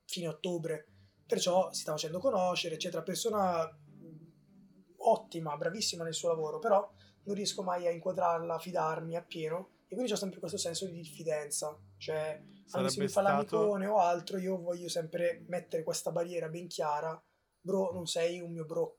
fine 0.05 0.27
ottobre. 0.27 0.87
Perciò 1.25 1.73
si 1.73 1.83
sta 1.83 1.93
facendo 1.93 2.19
conoscere, 2.19 2.75
eccetera. 2.75 3.03
Persona 3.03 3.73
ottima, 5.09 5.57
bravissima 5.57 6.05
nel 6.05 6.15
suo 6.15 6.29
lavoro, 6.29 6.59
però 6.59 6.89
non 7.25 7.35
riesco 7.35 7.63
mai 7.63 7.87
a 7.87 7.91
inquadrarla, 7.91 8.55
a 8.55 8.59
fidarmi 8.59 9.17
appieno 9.17 9.71
e 9.87 9.95
quindi 9.95 10.13
ho 10.13 10.17
sempre 10.17 10.39
questo 10.39 10.59
senso 10.59 10.87
di 10.87 10.93
diffidenza, 10.93 11.77
cioè 11.97 12.41
anche 12.73 12.91
se 12.91 13.01
mi 13.01 13.09
fa 13.09 13.21
stato... 13.21 13.29
l'amicone 13.29 13.87
o 13.87 13.99
altro, 13.99 14.39
io 14.39 14.57
voglio 14.61 14.89
sempre 14.89 15.45
mettere 15.49 15.83
questa 15.83 16.13
barriera 16.13 16.49
ben 16.49 16.69
chiara, 16.69 17.21
bro, 17.61 17.91
non 17.93 18.07
sei 18.07 18.41
un 18.41 18.53
mio 18.53 18.65
bro, 18.65 18.99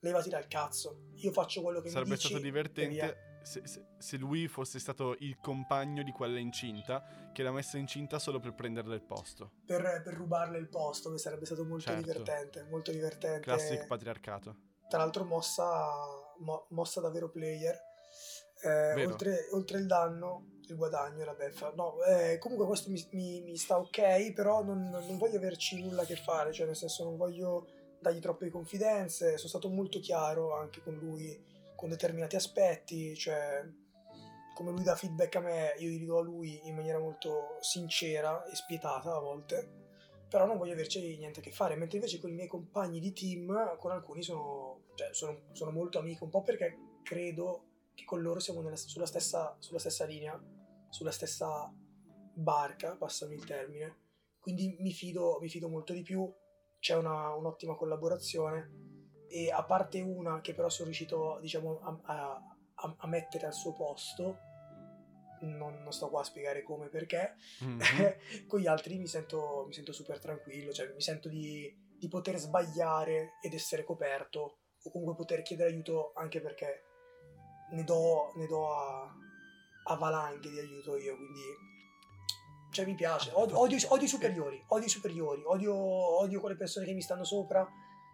levati 0.00 0.30
dal 0.30 0.46
cazzo, 0.46 1.08
io 1.16 1.32
faccio 1.32 1.60
quello 1.60 1.80
che 1.80 1.90
Sarebbe 1.90 2.10
mi 2.10 2.16
dici. 2.16 2.28
Sarebbe 2.28 2.48
stato 2.48 2.70
divertente 2.72 3.30
se, 3.42 3.66
se, 3.66 3.84
se, 3.98 4.16
lui 4.16 4.48
fosse 4.48 4.78
stato 4.78 5.16
il 5.18 5.36
compagno 5.40 6.02
di 6.02 6.12
quella 6.12 6.38
incinta 6.38 7.30
che 7.32 7.42
l'ha 7.42 7.52
messa 7.52 7.76
incinta 7.76 8.18
solo 8.18 8.38
per 8.38 8.54
prenderle 8.54 8.94
il 8.94 9.02
posto. 9.02 9.50
Per, 9.66 10.00
per 10.02 10.14
rubarle 10.14 10.58
il 10.58 10.68
posto, 10.68 11.10
che 11.10 11.18
sarebbe 11.18 11.44
stato 11.44 11.64
molto 11.64 11.90
certo. 11.90 12.00
divertente, 12.00 12.66
molto 12.70 12.90
divertente. 12.90 13.40
Classic 13.40 13.84
patriarcato 13.86 14.70
tra 14.92 15.00
l'altro 15.00 15.24
mossa, 15.24 15.90
mo, 16.40 16.66
mossa 16.68 17.00
davvero 17.00 17.30
player. 17.30 17.74
Eh, 18.60 19.06
oltre, 19.06 19.48
oltre, 19.52 19.78
il 19.78 19.86
danno, 19.86 20.58
il 20.68 20.76
guadagno 20.76 21.22
e 21.22 21.24
la 21.24 21.32
beffa. 21.32 21.72
No, 21.74 22.02
eh, 22.02 22.36
comunque 22.36 22.66
questo 22.66 22.90
mi, 22.90 23.02
mi, 23.12 23.40
mi, 23.40 23.56
sta 23.56 23.78
ok, 23.78 24.34
però 24.34 24.62
non, 24.62 24.90
non, 24.90 25.16
voglio 25.16 25.38
averci 25.38 25.80
nulla 25.80 26.02
a 26.02 26.04
che 26.04 26.16
fare, 26.16 26.52
cioè 26.52 26.66
nel 26.66 26.76
senso 26.76 27.04
non 27.04 27.16
voglio 27.16 27.68
dargli 28.00 28.18
troppe 28.18 28.50
confidenze, 28.50 29.38
sono 29.38 29.48
stato 29.48 29.70
molto 29.70 29.98
chiaro 29.98 30.54
anche 30.54 30.82
con 30.82 30.94
lui 30.96 31.42
con 31.74 31.88
determinati 31.88 32.36
aspetti, 32.36 33.16
cioè 33.16 33.64
come 34.54 34.72
lui 34.72 34.82
dà 34.82 34.94
feedback 34.94 35.36
a 35.36 35.40
me, 35.40 35.74
io 35.78 35.88
gli 35.88 36.04
do 36.04 36.18
a 36.18 36.22
lui 36.22 36.60
in 36.64 36.74
maniera 36.74 36.98
molto 36.98 37.56
sincera 37.60 38.44
e 38.44 38.54
spietata 38.54 39.14
a 39.14 39.20
volte 39.20 39.80
però 40.32 40.46
non 40.46 40.56
voglio 40.56 40.72
averci 40.72 41.18
niente 41.18 41.40
a 41.40 41.42
che 41.42 41.52
fare, 41.52 41.76
mentre 41.76 41.98
invece 41.98 42.18
con 42.18 42.30
i 42.30 42.32
miei 42.32 42.48
compagni 42.48 43.00
di 43.00 43.12
team, 43.12 43.76
con 43.76 43.90
alcuni 43.90 44.22
sono, 44.22 44.81
cioè, 45.02 45.14
sono, 45.14 45.42
sono 45.52 45.70
molto 45.70 45.98
amico, 45.98 46.24
un 46.24 46.30
po' 46.30 46.42
perché 46.42 46.78
credo 47.02 47.66
che 47.94 48.04
con 48.04 48.22
loro 48.22 48.40
siamo 48.40 48.62
nella, 48.62 48.76
sulla, 48.76 49.06
stessa, 49.06 49.56
sulla 49.58 49.78
stessa 49.78 50.04
linea, 50.04 50.40
sulla 50.88 51.10
stessa 51.10 51.72
barca, 52.34 52.96
passami 52.96 53.34
il 53.34 53.44
termine, 53.44 53.96
quindi 54.38 54.76
mi 54.80 54.92
fido, 54.92 55.38
mi 55.40 55.48
fido 55.48 55.68
molto 55.68 55.92
di 55.92 56.02
più, 56.02 56.32
c'è 56.78 56.96
una, 56.96 57.34
un'ottima 57.34 57.74
collaborazione 57.74 59.26
e 59.28 59.50
a 59.50 59.64
parte 59.64 60.00
una 60.00 60.40
che 60.40 60.54
però 60.54 60.68
sono 60.68 60.86
riuscito 60.86 61.38
diciamo, 61.40 61.80
a, 61.80 62.00
a, 62.74 62.96
a 62.98 63.06
mettere 63.06 63.46
al 63.46 63.54
suo 63.54 63.72
posto, 63.72 64.38
non, 65.42 65.82
non, 65.82 65.92
sto 65.92 66.08
qua 66.08 66.20
a 66.20 66.24
spiegare 66.24 66.62
come 66.62 66.86
e 66.86 66.88
perché, 66.88 67.34
mm-hmm. 67.64 68.46
con 68.46 68.60
gli 68.60 68.66
altri 68.66 68.98
mi 68.98 69.06
sento, 69.06 69.64
mi 69.66 69.72
sento, 69.72 69.92
super 69.92 70.18
tranquillo, 70.18 70.72
cioè 70.72 70.92
mi 70.92 71.00
sento 71.00 71.28
di, 71.28 71.72
di, 71.96 72.08
poter 72.08 72.38
sbagliare 72.38 73.38
ed 73.40 73.54
essere 73.54 73.84
coperto, 73.84 74.61
o 74.84 74.90
comunque 74.90 75.14
poter 75.14 75.42
chiedere 75.42 75.70
aiuto 75.70 76.12
anche 76.14 76.40
perché 76.40 76.84
ne 77.72 77.84
do, 77.84 78.32
ne 78.36 78.46
do 78.46 78.74
a, 78.74 79.14
a 79.84 79.94
valanghe 79.96 80.50
di 80.50 80.58
aiuto 80.58 80.96
io, 80.96 81.16
quindi 81.16 81.40
cioè 82.70 82.86
mi 82.86 82.94
piace, 82.94 83.30
odio, 83.34 83.58
odio, 83.58 83.78
odio 83.88 84.06
i 84.06 84.08
superiori, 84.08 84.64
odio 84.68 84.86
i 84.86 84.90
superiori, 84.90 85.42
odio, 85.44 85.74
odio 85.74 86.40
quelle 86.40 86.56
persone 86.56 86.86
che 86.86 86.94
mi 86.94 87.02
stanno 87.02 87.24
sopra, 87.24 87.68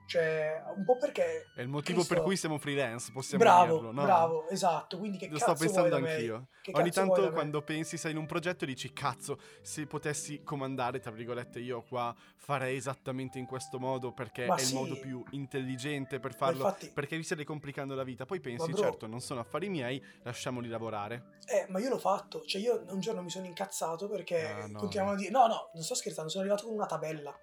Cioè, 0.08 0.62
un 0.74 0.84
po' 0.84 0.96
perché... 0.96 1.50
È 1.54 1.60
il 1.60 1.68
motivo 1.68 1.98
Cristo- 1.98 2.14
per 2.14 2.22
cui 2.22 2.34
siamo 2.36 2.56
freelance, 2.56 3.12
possiamo 3.12 3.44
Bravo, 3.44 3.74
dirlo, 3.74 3.92
no? 3.92 4.02
bravo, 4.02 4.48
esatto. 4.48 4.96
Quindi 4.96 5.18
che 5.18 5.28
Lo 5.28 5.38
sto 5.38 5.52
pensando 5.52 5.96
anch'io. 5.96 6.48
Ogni 6.72 6.90
tanto 6.90 7.30
quando 7.30 7.60
pensi 7.62 7.98
sei 7.98 8.12
in 8.12 8.16
un 8.16 8.24
progetto 8.26 8.64
dici 8.64 8.90
cazzo, 8.94 9.38
se 9.60 9.86
potessi 9.86 10.42
comandare, 10.42 10.98
tra 11.00 11.10
virgolette, 11.10 11.58
io 11.60 11.82
qua 11.82 12.14
farei 12.36 12.76
esattamente 12.76 13.38
in 13.38 13.44
questo 13.44 13.78
modo 13.78 14.12
perché 14.12 14.46
Ma 14.46 14.54
è 14.56 14.58
sì. 14.60 14.72
il 14.72 14.78
modo 14.80 14.98
più 14.98 15.22
intelligente 15.32 16.18
per 16.20 16.34
farlo. 16.34 16.64
infatti, 16.64 16.90
Perché 16.90 17.16
vi 17.16 17.22
state 17.22 17.44
complicando 17.44 17.94
la 17.94 18.02
vita. 18.04 18.24
Poi 18.24 18.40
pensi, 18.40 18.70
bro- 18.70 18.80
certo, 18.80 19.06
non 19.06 19.20
sono 19.20 19.40
affari 19.40 19.68
miei, 19.68 20.02
lasciamoli 20.22 20.68
lavorare. 20.68 21.36
eh, 21.46 21.66
ma 21.68 21.78
io 21.80 21.90
l'ho 21.90 21.98
fatto. 21.98 22.42
Cioè, 22.46 22.60
io 22.62 22.82
un 22.88 23.00
giorno 23.00 23.22
mi 23.22 23.30
sono 23.30 23.44
incazzato 23.44 24.08
perché 24.08 24.46
Ah, 24.48 24.66
no. 24.68 24.78
continuavano 24.78 25.16
a 25.16 25.18
dire: 25.20 25.30
No, 25.32 25.46
no, 25.46 25.70
non 25.74 25.82
sto 25.82 25.94
scherzando, 25.94 26.30
sono 26.30 26.44
arrivato 26.44 26.64
con 26.66 26.74
una 26.74 26.86
tabella. 26.86 27.38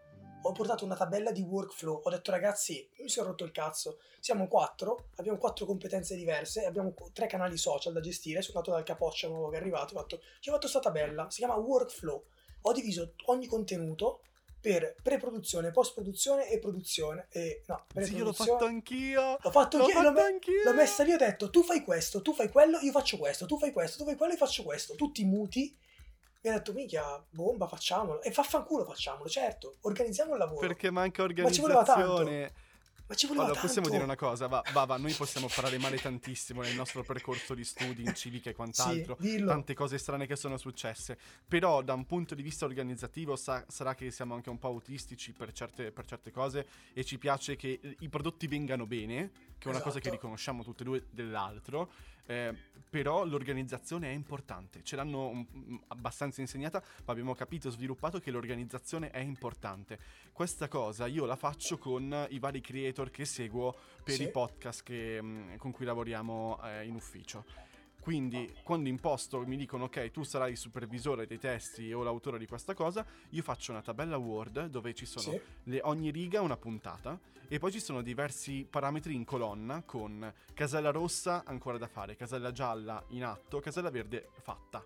Ho 0.48 0.52
portato 0.52 0.86
una 0.86 0.96
tabella 0.96 1.32
di 1.32 1.42
workflow. 1.42 2.02
Ho 2.04 2.10
detto, 2.10 2.30
ragazzi, 2.30 2.88
mi 3.00 3.10
sono 3.10 3.30
rotto 3.30 3.44
il 3.44 3.52
cazzo. 3.52 4.00
Siamo 4.20 4.48
quattro, 4.48 5.06
abbiamo 5.16 5.40
quattro 5.40 5.66
competenze 5.66 6.16
diverse, 6.16 6.66
abbiamo 6.66 6.94
tre 7.14 7.25
canali 7.25 7.58
social 7.58 7.94
da 7.94 8.00
gestire. 8.00 8.42
Sono 8.44 8.60
andato 8.60 8.75
dal 8.75 8.86
capoccia 8.86 9.28
nuovo 9.28 9.50
che 9.50 9.58
è 9.58 9.60
arrivato. 9.60 9.96
Ho 9.96 10.00
fatto, 10.00 10.20
ci 10.40 10.50
ho 10.50 10.52
fatto 10.54 10.68
questa 10.70 10.80
tabella, 10.80 11.30
si 11.32 11.40
chiama 11.40 11.56
workflow. 11.56 12.24
Ho 12.62 12.72
diviso 12.74 13.14
ogni 13.25 13.48
contenuto 13.48 14.22
per 14.62 14.96
pre-produzione, 15.02 15.72
post-produzione 15.72 16.50
e 16.50 16.60
produzione. 16.60 17.28
E, 17.30 17.64
no, 17.68 17.86
Sì, 18.02 18.16
io 18.16 18.24
l'ho 18.25 18.34
fatto 18.34 18.66
anch'io. 18.66 19.38
L'ho 19.42 19.52
fatto 19.52 19.78
L'ho 19.78 19.84
anch'io, 19.86 20.02
l'ho, 20.02 20.08
fatto 20.10 20.20
me- 20.22 20.28
anch'io. 20.28 20.64
l'ho 20.64 20.74
messa 20.74 21.04
lì, 21.04 21.14
ho 21.14 21.18
detto 21.18 21.50
tu 21.50 21.64
fai 21.64 21.84
questo, 21.84 22.22
tu 22.22 22.34
fai 22.34 22.50
quello, 22.50 22.80
io 22.80 22.92
faccio 22.92 23.18
questo, 23.18 23.46
tu 23.46 23.58
fai 23.58 23.72
questo, 23.72 23.98
tu 23.98 24.06
fai 24.06 24.16
quello, 24.16 24.34
io 24.34 24.38
faccio 24.40 24.64
questo. 24.64 24.94
Tutti 24.96 25.24
muti. 25.24 25.75
Mi 26.46 26.52
ha 26.52 26.54
detto, 26.54 26.74
minchia, 26.74 27.25
bomba, 27.32 27.66
facciamolo. 27.66 28.22
E 28.22 28.30
vaffanculo 28.30 28.86
facciamolo, 28.86 29.28
certo. 29.28 29.78
Organizziamo 29.82 30.34
il 30.34 30.38
lavoro. 30.38 30.60
Perché 30.60 30.92
manca 30.92 31.25
Ma 31.25 31.50
ci 31.50 31.60
voleva 31.60 31.84
tanto. 31.84 32.14
organizzazione. 32.14 32.64
Ma 33.08 33.16
ci 33.16 33.25
voleva 33.28 33.46
Allora, 33.46 33.60
possiamo 33.62 33.88
tanto. 33.88 33.92
dire 33.92 34.04
una 34.04 34.16
cosa, 34.16 34.48
va, 34.48 34.64
va, 34.72 34.86
va, 34.86 34.98
noi 34.98 35.14
possiamo 35.14 35.48
parlare 35.48 35.78
male 35.80 35.98
tantissimo 35.98 36.62
nel 36.62 36.74
nostro 36.75 37.04
percorso 37.04 37.54
di 37.56 37.64
studi 37.64 38.04
in 38.04 38.14
civica 38.16 38.50
e 38.50 38.54
quant'altro, 38.54 39.16
Sì, 39.20 39.44
tante 39.44 39.75
cose 39.75 40.00
strane 40.00 40.25
che 40.25 40.36
sono 40.36 40.58
successe, 40.58 41.16
però 41.48 41.84
da 41.84 41.94
un 41.94 42.06
punto 42.08 42.34
di 42.34 42.42
vista 42.42 42.66
organizzativo 42.66 43.36
sa- 43.36 43.64
sarà 43.68 43.94
che 43.94 44.10
siamo 44.10 44.34
anche 44.34 44.50
un 44.50 44.58
po' 44.58 44.70
autistici 44.70 45.34
per 45.34 45.52
certe, 45.52 45.92
per 45.92 46.06
certe 46.06 46.32
cose 46.32 46.66
e 46.94 47.04
ci 47.06 47.20
piace 47.20 47.56
che 47.56 47.80
i 48.00 48.10
prodotti 48.10 48.48
vengano 48.48 48.88
bene, 48.88 49.32
che 49.60 49.68
è 49.68 49.72
una 49.72 49.82
cosa 49.82 50.00
che 50.00 50.08
Esatto. 50.08 50.16
riconosciamo 50.16 50.64
tutte 50.64 50.82
e 50.82 50.86
due 50.86 51.06
dell'altro, 51.12 51.92
eh, 52.25 52.53
però 52.89 53.25
l'organizzazione 53.25 54.10
è 54.10 54.13
importante, 54.13 54.82
ce 54.84 54.96
l'hanno 54.96 55.27
un- 55.27 55.46
un- 55.51 55.79
abbastanza 55.88 56.39
insegnata, 56.41 56.82
ma 57.05 57.12
abbiamo 57.12 57.34
capito 57.36 57.67
e 57.67 57.72
sviluppato 57.72 58.20
che 58.20 58.32
l'organizzazione 58.32 59.10
è 59.12 59.20
importante. 59.20 60.00
Questa 60.32 60.67
cosa 60.70 61.05
io 61.08 61.25
la 61.25 61.36
faccio 61.36 61.77
con 61.77 62.27
i 62.29 62.39
vari 62.39 62.62
creator 62.62 63.10
che 63.10 63.25
seguo 63.25 63.75
per 64.03 64.13
Sì. 64.15 64.24
i 64.24 64.29
podcast 64.29 64.84
che, 64.84 65.22
mh, 65.22 65.58
con 65.58 65.72
cui 65.72 65.86
lavoriamo 65.86 66.60
eh, 66.63 66.86
in 66.86 66.96
ufficio. 66.96 67.44
Quindi 68.09 68.53
quando 68.62 68.88
imposto 68.88 69.39
mi 69.47 69.57
dicono 69.57 69.85
ok 69.85 70.12
tu 70.12 70.21
sarai 70.21 70.51
il 70.51 70.57
supervisore 70.57 71.25
dei 71.25 71.39
testi 71.39 71.91
o 71.91 72.03
l'autore 72.03 72.38
di 72.38 72.45
questa 72.45 72.75
cosa, 72.75 73.03
io 73.31 73.41
faccio 73.41 73.71
una 73.71 73.81
tabella 73.81 74.15
Word 74.17 74.67
dove 74.67 74.93
ci 74.93 75.07
sono 75.07 75.31
Sì. 75.31 75.41
le- 75.63 75.79
ogni 75.85 76.12
riga 76.12 76.39
una 76.41 76.55
puntata 76.55 77.19
e 77.47 77.57
poi 77.57 77.71
ci 77.71 77.79
sono 77.79 78.03
diversi 78.03 78.63
parametri 78.69 79.15
in 79.15 79.24
colonna 79.25 79.81
con 79.83 80.31
casella 80.53 80.91
rossa 80.91 81.41
ancora 81.47 81.79
da 81.79 81.88
fare, 81.88 82.15
casella 82.15 82.51
gialla 82.51 83.03
in 83.07 83.24
atto, 83.24 83.59
casella 83.59 83.89
verde 83.89 84.29
fatta. 84.39 84.85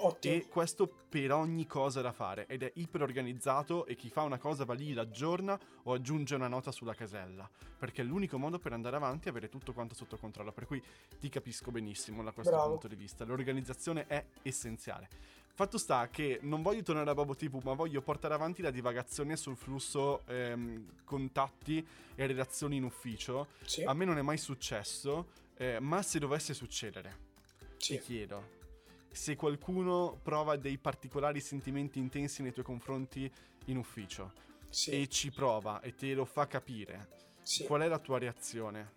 Ottimo. 0.00 0.34
E 0.34 0.46
questo 0.48 0.86
per 1.08 1.32
ogni 1.32 1.66
cosa 1.66 2.00
da 2.00 2.12
fare 2.12 2.46
ed 2.46 2.62
è 2.62 2.70
iper 2.74 3.02
organizzato 3.02 3.86
e 3.86 3.96
chi 3.96 4.10
fa 4.10 4.22
una 4.22 4.38
cosa 4.38 4.64
va 4.64 4.74
lì, 4.74 4.92
l'aggiorna 4.92 5.58
o 5.84 5.92
aggiunge 5.92 6.34
una 6.34 6.48
nota 6.48 6.70
sulla 6.70 6.94
casella, 6.94 7.48
perché 7.78 8.02
è 8.02 8.04
l'unico 8.04 8.38
modo 8.38 8.58
per 8.58 8.72
andare 8.72 8.96
avanti 8.96 9.26
e 9.26 9.30
avere 9.30 9.48
tutto 9.48 9.72
quanto 9.72 9.94
sotto 9.94 10.16
controllo, 10.16 10.52
per 10.52 10.66
cui 10.66 10.82
ti 11.18 11.28
capisco 11.28 11.70
benissimo 11.70 12.22
da 12.22 12.32
questo 12.32 12.52
Bravo. 12.52 12.70
punto 12.70 12.88
di 12.88 12.94
vista, 12.94 13.24
l'organizzazione 13.24 14.06
è 14.06 14.24
essenziale. 14.42 15.08
Fatto 15.52 15.76
sta 15.76 16.08
che 16.08 16.38
non 16.42 16.62
voglio 16.62 16.82
tornare 16.82 17.10
a 17.10 17.14
Bobo 17.14 17.34
TV, 17.34 17.60
ma 17.64 17.72
voglio 17.72 18.00
portare 18.00 18.34
avanti 18.34 18.62
la 18.62 18.70
divagazione 18.70 19.36
sul 19.36 19.56
flusso 19.56 20.24
ehm, 20.26 21.02
contatti 21.04 21.84
e 22.14 22.26
relazioni 22.26 22.76
in 22.76 22.84
ufficio. 22.84 23.48
Sì. 23.64 23.82
A 23.82 23.92
me 23.92 24.04
non 24.04 24.18
è 24.18 24.22
mai 24.22 24.38
successo, 24.38 25.30
eh, 25.56 25.80
ma 25.80 26.00
se 26.02 26.20
dovesse 26.20 26.54
succedere, 26.54 27.16
sì. 27.76 27.94
ti 27.96 28.04
chiedo 28.04 28.57
se 29.10 29.36
qualcuno 29.36 30.18
prova 30.22 30.56
dei 30.56 30.78
particolari 30.78 31.40
sentimenti 31.40 31.98
intensi 31.98 32.42
nei 32.42 32.52
tuoi 32.52 32.64
confronti 32.64 33.30
in 33.66 33.76
ufficio 33.76 34.32
Sì. 34.70 35.02
e 35.02 35.08
ci 35.08 35.30
prova 35.30 35.80
e 35.80 35.94
te 35.94 36.14
lo 36.14 36.24
fa 36.24 36.46
capire, 36.46 37.08
sì. 37.42 37.64
qual 37.64 37.82
è 37.82 37.88
la 37.88 37.98
tua 37.98 38.18
reazione? 38.18 38.96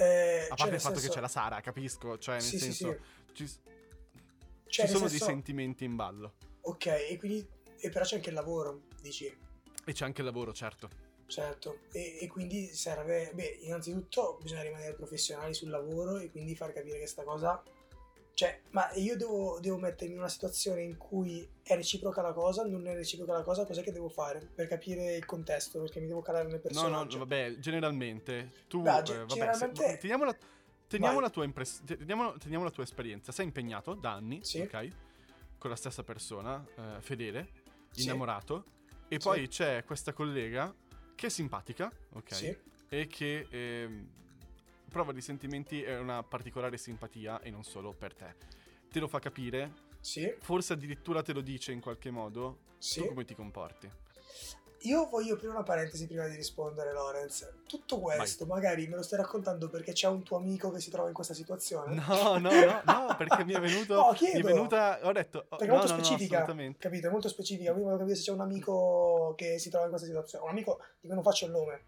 Eh, 0.00 0.46
A 0.50 0.54
cioè, 0.54 0.56
parte 0.56 0.64
nel 0.66 0.74
il 0.74 0.80
fatto 0.80 0.94
senso- 0.94 1.08
che 1.08 1.14
c'è 1.14 1.20
la 1.20 1.28
Sara, 1.28 1.60
capisco, 1.60 2.18
cioè 2.18 2.34
nel 2.36 2.42
Sì, 2.44 2.58
senso 2.58 2.98
ci, 3.32 3.46
Cioè, 3.46 4.86
ci 4.86 4.92
sono 4.92 5.00
dei 5.08 5.10
senso- 5.18 5.24
sentimenti 5.26 5.84
in 5.84 5.96
ballo 5.96 6.34
Ok, 6.62 6.86
e 6.86 7.16
quindi... 7.18 7.56
E 7.80 7.90
però 7.90 8.04
c'è 8.04 8.16
anche 8.16 8.28
il 8.30 8.34
lavoro, 8.34 8.82
dici. 9.00 9.26
e 9.26 9.92
c'è 9.92 10.04
anche 10.04 10.20
il 10.20 10.26
lavoro, 10.26 10.52
certo. 10.52 10.88
Certo, 11.26 11.80
e, 11.92 12.18
e 12.20 12.26
quindi 12.26 12.66
serve, 12.74 13.30
beh, 13.34 13.58
innanzitutto 13.62 14.38
bisogna 14.42 14.62
rimanere 14.62 14.94
professionali 14.94 15.54
sul 15.54 15.68
lavoro 15.70 16.18
e 16.18 16.30
quindi 16.30 16.56
far 16.56 16.72
capire 16.72 16.98
che 16.98 17.06
sta 17.06 17.22
cosa, 17.22 17.62
cioè, 18.38 18.60
ma 18.70 18.88
io 18.94 19.16
devo, 19.16 19.58
devo 19.60 19.78
mettermi 19.78 20.12
in 20.14 20.20
una 20.20 20.28
situazione 20.28 20.80
in 20.82 20.96
cui 20.96 21.44
è 21.60 21.74
reciproca 21.74 22.22
la 22.22 22.32
cosa, 22.32 22.62
non 22.64 22.86
è 22.86 22.94
reciproca 22.94 23.32
la 23.32 23.42
cosa, 23.42 23.66
cos'è 23.66 23.82
che 23.82 23.90
devo 23.90 24.08
fare 24.08 24.38
per 24.54 24.68
capire 24.68 25.16
il 25.16 25.24
contesto, 25.24 25.80
perché 25.80 25.98
mi 25.98 26.06
devo 26.06 26.20
calare 26.22 26.44
nel 26.44 26.54
No, 26.54 26.60
personaggio. 26.60 27.18
no, 27.18 27.24
vabbè, 27.24 27.56
generalmente 27.58 28.52
tu 28.68 28.82
Beh, 28.82 28.98
eh, 28.98 29.02
ge- 29.02 29.12
vabbè, 29.16 29.28
se- 29.28 29.34
generalmente- 29.34 29.98
teniamo 29.98 30.24
la 30.24 30.36
teniamo 30.86 31.18
la 31.18 31.30
tua 31.30 31.42
impress- 31.44 31.82
teniamo, 31.82 32.34
teniamo 32.38 32.62
la 32.62 32.70
tua 32.70 32.84
esperienza. 32.84 33.32
Sei 33.32 33.44
impegnato 33.44 33.94
da 33.94 34.12
anni, 34.12 34.38
Sì. 34.44 34.60
ok? 34.60 34.88
Con 35.58 35.70
la 35.70 35.76
stessa 35.76 36.04
persona, 36.04 36.64
eh, 36.76 37.00
fedele, 37.00 37.48
Sì. 37.90 38.02
innamorato 38.04 38.64
e 39.08 39.16
Sì. 39.18 39.26
poi 39.26 39.48
c'è 39.48 39.82
questa 39.84 40.12
collega 40.12 40.72
che 41.16 41.26
è 41.26 41.28
simpatica, 41.28 41.90
ok? 42.12 42.32
Sì, 42.32 42.56
E 42.90 43.06
che 43.08 43.48
ehm, 43.50 44.08
prova 44.88 45.12
dei 45.12 45.22
sentimenti 45.22 45.82
e 45.82 45.96
una 45.96 46.22
particolare 46.22 46.76
simpatia 46.76 47.40
e 47.40 47.50
non 47.50 47.62
solo 47.64 47.92
per 47.92 48.14
te. 48.14 48.34
Te 48.90 49.00
lo 49.00 49.08
fa 49.08 49.18
capire, 49.18 49.72
sì, 50.00 50.32
forse 50.40 50.72
addirittura 50.72 51.22
te 51.22 51.32
lo 51.32 51.40
dice 51.40 51.72
in 51.72 51.80
qualche 51.80 52.10
modo. 52.10 52.58
sì. 52.78 53.00
Tu 53.00 53.08
come 53.08 53.24
ti 53.24 53.34
comporti? 53.34 53.90
Io 54.82 55.08
voglio 55.08 55.34
aprire 55.34 55.50
una 55.50 55.64
parentesi 55.64 56.06
prima 56.06 56.28
di 56.28 56.36
rispondere, 56.36 56.92
Lorenz. 56.92 57.52
Tutto 57.66 57.98
questo 57.98 58.46
magari 58.46 58.86
me 58.86 58.94
lo 58.94 59.02
stai 59.02 59.18
raccontando 59.18 59.68
perché 59.68 59.90
c'è 59.90 60.06
un 60.06 60.22
tuo 60.22 60.36
amico 60.36 60.70
che 60.70 60.78
si 60.78 60.88
trova 60.88 61.08
in 61.08 61.14
questa 61.14 61.34
situazione? 61.34 61.96
No, 61.96 62.38
no, 62.38 62.50
no, 62.50 62.82
no, 62.84 63.14
perché 63.18 63.44
mi 63.44 63.54
è 63.54 63.60
venuto. 63.60 63.94
No, 63.98 64.10
mi 64.12 64.16
chiedo. 64.16 64.38
è 64.38 64.52
venuta. 64.52 65.00
Ho 65.02 65.10
detto. 65.10 65.46
oh, 65.48 65.56
Perché 65.56 65.64
è 65.64 65.68
no, 65.68 65.74
molto 65.74 65.90
no, 65.90 65.96
no, 65.98 66.04
specifica, 66.04 66.36
assolutamente. 66.36 66.78
capito? 66.78 67.08
È 67.08 67.10
molto 67.10 67.28
specifica. 67.28 67.70
Quindi 67.72 67.86
voglio 67.88 67.98
capire 67.98 68.16
se 68.16 68.22
c'è 68.22 68.32
un 68.32 68.40
amico 68.40 69.34
che 69.36 69.58
si 69.58 69.68
trova 69.68 69.86
in 69.86 69.90
questa 69.90 70.06
situazione. 70.06 70.44
Un 70.44 70.50
amico 70.50 70.78
di 71.00 71.06
cui 71.08 71.14
non 71.16 71.24
faccio 71.24 71.46
il 71.46 71.50
nome. 71.50 71.82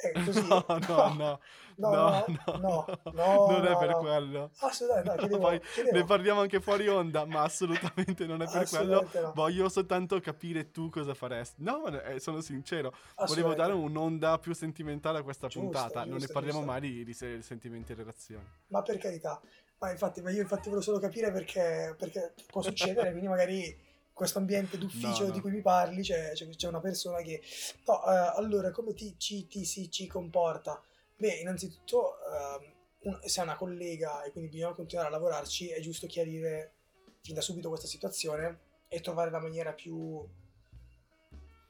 È 0.00 0.12
così? 0.24 0.46
No, 0.48 0.64
no, 0.66 0.78
no. 0.88 1.14
no, 1.16 1.40
No, 1.80 1.88
no, 1.88 2.24
no, 2.26 2.58
no, 2.58 3.12
no, 3.14 3.46
non 3.50 3.66
è 3.66 3.76
per 3.78 3.96
quello. 3.96 4.50
Assolutamente, 4.58 5.26
no, 5.28 5.38
Poi. 5.38 5.60
Ne 5.92 6.04
parliamo 6.04 6.40
anche 6.42 6.60
fuori 6.60 6.86
onda, 6.88 7.24
ma 7.24 7.42
assolutamente 7.42 8.26
non 8.26 8.42
è 8.42 8.50
per 8.50 8.68
quello. 8.68 9.08
No. 9.14 9.32
Voglio 9.34 9.68
soltanto 9.70 10.20
capire 10.20 10.70
tu 10.72 10.90
cosa 10.90 11.14
faresti. 11.14 11.62
No, 11.62 11.86
eh, 11.86 12.20
sono 12.20 12.42
sincero. 12.42 12.94
Volevo 13.26 13.54
dare 13.54 13.72
un'onda 13.72 14.38
più 14.38 14.52
sentimentale 14.52 15.20
a 15.20 15.22
questa 15.22 15.46
Giusto, 15.46 15.70
puntata. 15.70 16.00
non 16.00 16.14
ne 16.14 16.18
giusto, 16.18 16.32
parliamo 16.34 16.58
giusto. 16.58 16.72
mai 16.72 16.80
di, 16.82 17.04
di 17.04 17.14
se- 17.14 17.40
sentimenti 17.40 17.92
e 17.92 17.94
relazioni. 17.94 18.44
Ma 18.68 18.82
per 18.82 18.98
carità. 18.98 19.40
Ma 19.78 19.90
infatti, 19.90 20.20
ma 20.20 20.30
io 20.30 20.42
infatti 20.42 20.64
volevo 20.64 20.82
solo 20.82 20.98
capire 20.98 21.32
perché, 21.32 21.94
perché 21.96 22.34
può 22.50 22.60
succedere, 22.60 23.10
quindi 23.12 23.28
magari 23.28 23.74
questo 24.20 24.38
ambiente 24.38 24.76
d'ufficio 24.76 25.22
No, 25.22 25.28
no. 25.28 25.32
di 25.32 25.40
cui 25.40 25.50
mi 25.50 25.62
parli 25.62 26.02
c'è, 26.02 26.32
c'è- 26.32 26.46
c'è 26.50 26.68
una 26.68 26.80
persona 26.80 27.22
che... 27.22 27.40
No, 27.86 28.04
eh, 28.04 28.32
allora, 28.36 28.70
come 28.70 28.92
ti, 28.92 29.14
ci, 29.16 29.46
ti 29.46 29.64
si 29.64 29.90
ci 29.90 30.06
comporta? 30.06 30.78
Beh, 31.16 31.36
innanzitutto, 31.36 32.16
ehm, 32.26 32.72
un- 33.04 33.20
se 33.24 33.40
è 33.40 33.44
una 33.44 33.56
collega 33.56 34.22
e 34.24 34.30
quindi 34.30 34.50
bisogna 34.50 34.74
continuare 34.74 35.08
a 35.08 35.12
lavorarci, 35.12 35.70
è 35.70 35.80
giusto 35.80 36.06
chiarire 36.06 36.74
fin 37.22 37.34
da 37.34 37.40
subito 37.40 37.68
questa 37.70 37.86
situazione 37.86 38.58
e 38.88 39.00
trovare 39.00 39.30
la 39.30 39.40
maniera 39.40 39.72
più 39.72 40.22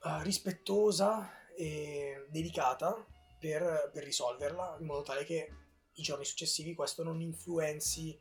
eh, 0.04 0.22
rispettosa 0.24 1.30
e 1.54 2.26
delicata 2.30 2.96
per, 3.38 3.90
per 3.92 4.02
risolverla, 4.02 4.76
in 4.80 4.86
modo 4.86 5.02
tale 5.02 5.24
che 5.24 5.52
i 5.92 6.02
giorni 6.02 6.24
successivi 6.24 6.74
questo 6.74 7.04
non 7.04 7.20
influenzi 7.20 8.18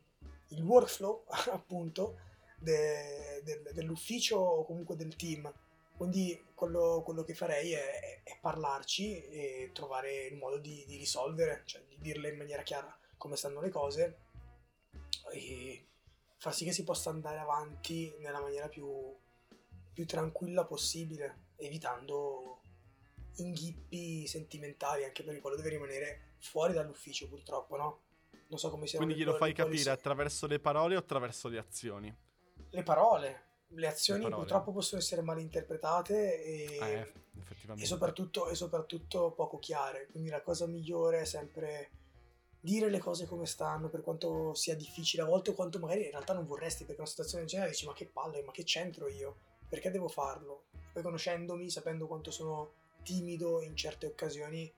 il 0.50 0.62
workflow, 0.62 1.24
appunto, 1.50 2.18
de- 2.60 3.40
del- 3.42 3.70
dell'ufficio 3.72 4.36
o 4.36 4.64
comunque 4.64 4.96
del 4.96 5.16
team. 5.16 5.52
Quindi 5.96 6.42
quello, 6.54 7.02
quello 7.04 7.24
che 7.24 7.34
farei 7.34 7.72
è, 7.72 8.22
è 8.22 8.38
parlarci 8.40 9.22
e 9.22 9.70
trovare 9.74 10.26
il 10.26 10.36
modo 10.36 10.56
di, 10.58 10.84
di 10.86 10.96
risolvere, 10.96 11.62
cioè 11.66 11.82
di 11.86 11.96
dirle 11.98 12.30
in 12.30 12.38
maniera 12.38 12.62
chiara 12.62 12.96
come 13.18 13.36
stanno 13.36 13.60
le 13.60 13.68
cose 13.68 14.16
e 15.32 15.86
far 16.38 16.54
sì 16.54 16.64
che 16.64 16.72
si 16.72 16.84
possa 16.84 17.10
andare 17.10 17.38
avanti 17.38 18.14
nella 18.20 18.40
maniera 18.40 18.68
più, 18.68 19.14
più 19.92 20.06
tranquilla 20.06 20.64
possibile, 20.64 21.48
evitando 21.56 22.62
inghippi 23.36 24.26
sentimentali, 24.26 25.04
anche 25.04 25.22
perché 25.22 25.40
quello 25.40 25.56
deve 25.56 25.68
rimanere 25.68 26.34
fuori 26.38 26.72
dall'ufficio 26.72 27.28
purtroppo, 27.28 27.76
no? 27.76 28.00
Non 28.48 28.58
so 28.58 28.70
come 28.70 28.86
sia. 28.86 28.98
Quindi 28.98 29.16
glielo 29.16 29.34
fai 29.34 29.52
capire 29.52 29.90
attraverso 29.90 30.46
le 30.46 30.58
parole 30.58 30.96
o 30.96 30.98
attraverso 30.98 31.48
le 31.48 31.58
azioni? 31.58 32.16
Le 32.70 32.82
parole. 32.82 33.48
Le 33.72 33.86
azioni 33.86 34.24
le 34.24 34.30
purtroppo 34.30 34.72
possono 34.72 35.00
essere 35.00 35.22
malinterpretate 35.22 36.42
e, 36.42 36.78
eh, 36.80 37.12
e, 37.76 37.86
soprattutto, 37.86 38.48
e 38.48 38.54
soprattutto 38.54 39.30
poco 39.32 39.58
chiare. 39.58 40.08
Quindi 40.10 40.30
la 40.30 40.42
cosa 40.42 40.66
migliore 40.66 41.20
è 41.20 41.24
sempre 41.24 41.90
dire 42.60 42.90
le 42.90 42.98
cose 42.98 43.26
come 43.26 43.46
stanno, 43.46 43.88
per 43.88 44.02
quanto 44.02 44.54
sia 44.54 44.74
difficile 44.74 45.22
a 45.22 45.26
volte 45.26 45.50
o 45.50 45.54
quanto 45.54 45.78
magari 45.78 46.04
in 46.04 46.10
realtà 46.10 46.32
non 46.34 46.46
vorresti, 46.46 46.84
perché 46.84 47.00
una 47.00 47.08
situazione 47.08 47.44
del 47.44 47.52
genere 47.52 47.70
dici 47.70 47.86
ma 47.86 47.92
che 47.92 48.06
palle, 48.06 48.42
ma 48.42 48.52
che 48.52 48.64
c'entro 48.64 49.08
io? 49.08 49.36
Perché 49.68 49.90
devo 49.90 50.08
farlo? 50.08 50.64
Poi 50.92 51.02
conoscendomi, 51.02 51.70
sapendo 51.70 52.06
quanto 52.06 52.30
sono 52.30 52.72
timido 53.02 53.62
in 53.62 53.76
certe 53.76 54.06
occasioni, 54.06 54.70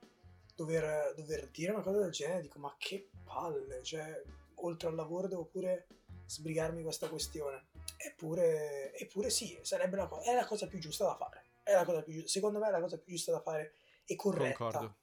dover, 0.55 1.13
dover 1.15 1.49
dire 1.49 1.71
una 1.71 1.81
cosa 1.81 1.99
del 1.99 2.11
genere, 2.11 2.41
dico 2.41 2.59
ma 2.59 2.73
che 2.77 3.09
palle, 3.23 3.81
cioè 3.83 4.21
oltre 4.55 4.87
al 4.87 4.95
lavoro 4.95 5.27
devo 5.27 5.45
pure 5.45 5.87
sbrigarmi 6.25 6.83
questa 6.83 7.09
questione. 7.09 7.71
Eppure, 7.97 8.93
eppure 8.95 9.29
sì, 9.29 9.57
sarebbe 9.61 9.95
la, 9.95 10.09
è 10.23 10.33
la 10.33 10.45
cosa 10.45 10.67
più 10.67 10.79
giusta 10.79 11.05
da 11.05 11.15
fare. 11.15 11.43
È 11.63 11.73
la 11.73 11.85
cosa 11.85 12.01
più, 12.01 12.27
secondo 12.27 12.59
me 12.59 12.67
è 12.67 12.71
la 12.71 12.81
cosa 12.81 12.97
più 12.97 13.13
giusta 13.13 13.31
da 13.31 13.39
fare 13.39 13.75
e 14.05 14.15
corretta. 14.15 14.57
Concordo. 14.57 14.95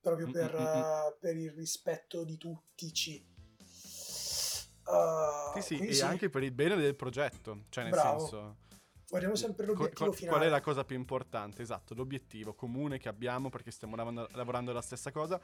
Proprio 0.00 0.30
per, 0.30 0.54
uh, 0.54 1.18
per 1.18 1.36
il 1.36 1.50
rispetto 1.52 2.24
di 2.24 2.36
tutti. 2.38 2.92
Ci. 2.92 3.34
Uh, 4.86 5.60
sì, 5.60 5.62
sì, 5.62 5.86
e 5.86 5.92
sì. 5.92 6.02
anche 6.02 6.30
per 6.30 6.42
il 6.42 6.52
bene 6.52 6.76
del 6.76 6.94
progetto. 6.94 7.64
Cioè, 7.68 7.84
nel 7.84 7.92
Bravo. 7.92 8.20
senso. 8.20 8.56
Guardiamo 9.08 9.36
sempre 9.36 9.66
l'obiettivo 9.66 10.06
qual, 10.06 10.14
finale. 10.14 10.36
Qual 10.36 10.48
è 10.48 10.50
la 10.50 10.60
cosa 10.60 10.84
più 10.84 10.96
importante? 10.96 11.62
Esatto, 11.62 11.94
l'obiettivo 11.94 12.54
comune 12.54 12.98
che 12.98 13.08
abbiamo 13.08 13.50
perché 13.50 13.70
stiamo 13.70 13.94
lavorando, 13.94 14.28
lavorando 14.32 14.72
la 14.72 14.82
stessa 14.82 15.12
cosa 15.12 15.40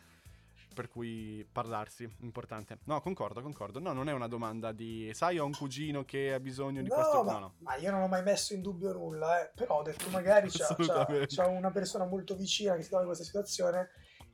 per 0.73 0.89
cui 0.89 1.47
parlarsi, 1.51 2.11
importante. 2.21 2.79
No, 2.85 3.01
concordo, 3.01 3.41
concordo. 3.43 3.79
No, 3.79 3.93
non 3.93 4.09
è 4.09 4.13
una 4.13 4.29
domanda 4.29 4.73
di, 4.73 5.11
sai, 5.15 5.39
ho 5.39 5.45
un 5.45 5.53
cugino 5.53 6.05
che 6.05 6.33
ha 6.33 6.41
bisogno 6.41 6.83
di 6.83 6.89
no, 6.89 6.95
questo. 6.95 7.23
Ma, 7.23 7.33
no, 7.33 7.39
no. 7.39 7.55
Ma 7.59 7.77
io 7.77 7.91
non 7.91 8.03
ho 8.03 8.09
mai 8.09 8.23
messo 8.23 8.55
in 8.55 8.63
dubbio 8.63 8.93
nulla, 8.93 9.43
eh. 9.43 9.51
però 9.55 9.79
ho 9.79 9.83
detto 9.83 10.09
magari 10.11 10.49
c'è, 10.49 10.75
c'è, 10.75 11.27
c'è 11.27 11.47
una 11.47 11.71
persona 11.71 12.05
molto 12.05 12.35
vicina 12.35 12.75
che 12.75 12.83
si 12.83 12.89
trova 12.89 13.03
in 13.03 13.09
questa 13.09 13.25
situazione 13.25 13.91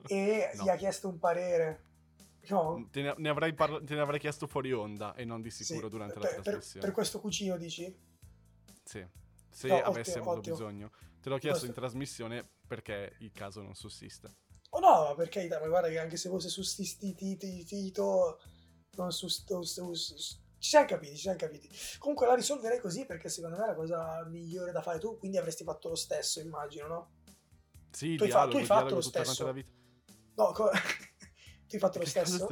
e 0.07 0.51
no. 0.55 0.63
gli 0.63 0.69
ha 0.69 0.77
chiesto 0.77 1.09
un 1.09 1.19
parere. 1.19 1.85
No. 2.49 2.89
Te 2.91 3.15
ne, 3.17 3.29
avrei 3.29 3.53
parla- 3.53 3.83
te 3.83 3.95
ne, 3.95 4.01
avrei 4.01 4.19
chiesto 4.19 4.47
fuori 4.47 4.73
onda 4.73 5.15
e 5.15 5.25
non 5.25 5.43
di 5.43 5.51
sicuro 5.51 5.89
sì, 5.89 5.93
durante 5.93 6.15
per, 6.15 6.23
la 6.23 6.29
trasmissione. 6.31 6.73
Per, 6.73 6.81
per, 6.81 6.93
questo 6.93 7.21
cugino 7.21 7.57
dici? 7.59 7.95
Sì, 8.83 9.07
se 9.51 9.69
no, 9.69 9.83
avesse 9.83 10.13
ottimo, 10.13 10.31
avuto 10.31 10.39
ottimo. 10.39 10.57
bisogno. 10.57 10.91
Te 11.21 11.29
l'ho 11.29 11.39
chiesto 11.39 11.67
in 11.67 11.73
trasmissione 11.73 12.49
perché 12.67 13.17
il 13.19 13.33
caso 13.33 13.61
non 13.61 13.75
sussiste. 13.75 14.31
Oh 14.71 14.81
no, 14.81 15.15
perché 15.17 15.49
ma 15.49 15.67
guarda 15.67 15.89
che 15.89 15.99
anche 15.99 16.17
se 16.17 16.29
fosse 16.29 16.49
sussistito, 16.49 18.39
non 18.97 19.13
su, 19.13 19.29
su, 19.29 19.63
su, 19.63 20.17
ci 20.59 20.69
siamo 20.71 20.87
capiti, 20.87 21.15
ci 21.15 21.23
siamo 21.23 21.39
capiti. 21.39 21.69
Comunque 21.99 22.27
la 22.27 22.35
risolverei 22.35 22.81
così 22.81 23.07
perché 23.07 23.29
secondo 23.29 23.57
me 23.57 23.65
è 23.65 23.67
la 23.69 23.75
cosa 23.75 24.25
migliore 24.25 24.73
da 24.73 24.83
fare 24.83 24.99
tu, 24.99 25.17
quindi 25.19 25.39
avresti 25.39 25.65
fatto 25.65 25.89
lo 25.89 25.95
stesso, 25.95 26.41
immagino, 26.41 26.87
no? 26.87 27.11
Sì, 27.91 28.17
tu, 28.17 28.25
dialogo, 28.25 28.59
hai, 28.59 28.65
tu 28.67 28.73
hai 28.73 28.79
fatto 28.79 28.95
lo 28.97 29.01
stesso. 29.01 29.53
No, 30.35 30.53
co- 30.53 30.71
tu 30.71 31.75
hai 31.75 31.79
fatto 31.79 31.99
lo 31.99 32.05
stesso. 32.05 32.49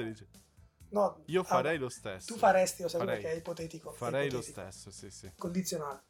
No, 0.88 1.22
Io 1.26 1.42
farei 1.42 1.76
ah, 1.76 1.80
lo 1.80 1.88
stesso. 1.88 2.32
Tu 2.32 2.38
faresti, 2.38 2.82
lo 2.82 2.88
sai 2.88 3.04
perché 3.04 3.32
è 3.32 3.34
ipotetico. 3.34 3.92
Farei 3.92 4.24
è 4.24 4.28
ipotetico. 4.28 4.60
lo 4.60 4.70
stesso, 4.70 4.90
sì, 4.90 5.10
sì. 5.10 5.32
Condizionale. 5.36 6.04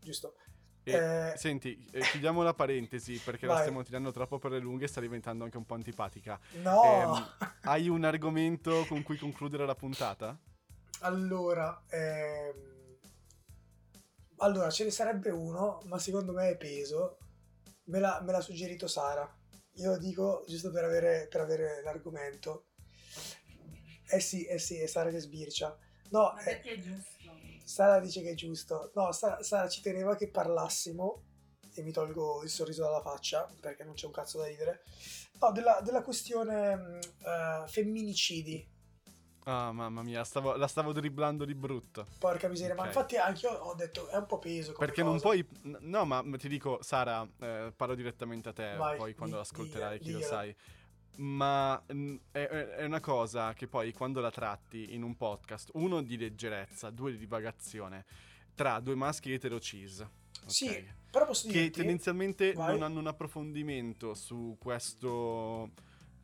Giusto. 0.00 0.34
E, 0.84 0.92
eh... 0.92 1.32
Senti, 1.36 1.88
eh, 1.92 2.00
chiudiamo 2.00 2.42
la 2.42 2.54
parentesi 2.54 3.20
perché 3.24 3.46
Vai. 3.46 3.56
la 3.56 3.60
stiamo 3.62 3.82
tirando 3.82 4.10
troppo 4.10 4.38
per 4.38 4.50
le 4.50 4.58
lunghe 4.58 4.86
e 4.86 4.88
sta 4.88 5.00
diventando 5.00 5.44
anche 5.44 5.56
un 5.56 5.64
po' 5.64 5.74
antipatica. 5.74 6.38
No! 6.62 7.16
Eh, 7.16 7.46
hai 7.62 7.88
un 7.88 8.04
argomento 8.04 8.84
con 8.86 9.02
cui 9.02 9.16
concludere 9.16 9.64
la 9.64 9.74
puntata? 9.74 10.36
Allora, 11.00 11.82
ehm... 11.88 12.98
allora 14.38 14.70
ce 14.70 14.84
ne 14.84 14.90
sarebbe 14.90 15.30
uno, 15.30 15.80
ma 15.84 15.98
secondo 15.98 16.32
me 16.32 16.50
è 16.50 16.56
peso. 16.56 17.18
Me 17.84 17.98
l'ha, 17.98 18.20
me 18.22 18.32
l'ha 18.32 18.40
suggerito 18.40 18.86
Sara. 18.86 19.28
Io 19.76 19.96
dico 19.98 20.44
giusto 20.46 20.70
per 20.70 20.84
avere, 20.84 21.28
per 21.30 21.40
avere 21.40 21.82
l'argomento. 21.82 22.66
Eh 24.08 24.20
sì, 24.20 24.44
eh 24.44 24.58
sì, 24.58 24.78
è 24.78 24.86
Sara 24.86 25.10
che 25.10 25.20
sbircia. 25.20 25.76
No, 26.10 26.32
ma 26.34 26.42
perché 26.42 26.72
è 26.72 26.78
giusto? 26.78 27.21
Sara 27.64 28.00
dice 28.00 28.22
che 28.22 28.30
è 28.30 28.34
giusto. 28.34 28.90
No, 28.94 29.12
Sara, 29.12 29.42
Sara, 29.42 29.68
ci 29.68 29.80
teneva 29.80 30.14
che 30.14 30.28
parlassimo, 30.28 31.22
e 31.74 31.82
mi 31.82 31.92
tolgo 31.92 32.42
il 32.42 32.50
sorriso 32.50 32.82
dalla 32.82 33.00
faccia 33.00 33.48
perché 33.60 33.84
non 33.84 33.94
c'è 33.94 34.06
un 34.06 34.12
cazzo 34.12 34.38
da 34.38 34.46
ridere. 34.46 34.84
No, 35.40 35.50
della, 35.52 35.80
della 35.82 36.02
questione 36.02 36.98
uh, 37.22 37.66
femminicidi. 37.66 38.70
Ah, 39.44 39.72
mamma 39.72 40.02
mia, 40.02 40.22
stavo, 40.22 40.54
la 40.54 40.68
stavo 40.68 40.92
dribblando 40.92 41.44
di 41.44 41.54
brutto. 41.54 42.06
Porca 42.18 42.46
miseria, 42.46 42.74
okay. 42.74 42.84
ma 42.84 42.92
infatti 42.92 43.16
anche 43.16 43.46
io 43.46 43.52
ho 43.52 43.74
detto 43.74 44.06
è 44.08 44.16
un 44.16 44.26
po' 44.26 44.38
peso. 44.38 44.72
Perché 44.72 45.02
cosa. 45.02 45.10
non 45.10 45.20
puoi. 45.20 45.44
No, 45.80 46.04
ma 46.04 46.22
ti 46.38 46.48
dico, 46.48 46.78
Sara, 46.80 47.28
eh, 47.40 47.72
parlo 47.74 47.96
direttamente 47.96 48.50
a 48.50 48.52
te, 48.52 48.76
Vai, 48.76 48.96
poi 48.96 49.14
quando 49.14 49.36
di, 49.36 49.42
ascolterai, 49.42 49.98
di, 49.98 50.04
chi 50.04 50.10
diglielo. 50.12 50.24
lo 50.24 50.32
sai 50.32 50.56
ma 51.16 51.82
mh, 51.86 52.14
è, 52.30 52.46
è, 52.46 52.84
una 52.84 53.00
cosa 53.00 53.52
che 53.52 53.66
poi 53.66 53.92
quando 53.92 54.20
la 54.20 54.30
tratti 54.30 54.94
in 54.94 55.02
un 55.02 55.16
podcast, 55.16 55.70
uno 55.74 56.02
di 56.02 56.16
leggerezza, 56.16 56.90
due 56.90 57.12
di 57.12 57.18
divagazione, 57.18 58.04
tra 58.54 58.80
due 58.80 58.94
maschi 58.94 59.32
etero 59.32 59.60
cis. 59.60 59.98
Okay? 59.98 60.10
Sì, 60.46 60.88
però 61.10 61.26
posso 61.26 61.46
dire 61.48 61.64
che 61.64 61.70
tendenzialmente 61.70 62.52
Vai. 62.52 62.72
non 62.72 62.82
hanno 62.82 63.00
un 63.00 63.06
approfondimento 63.06 64.14
su 64.14 64.56
questo, 64.58 65.70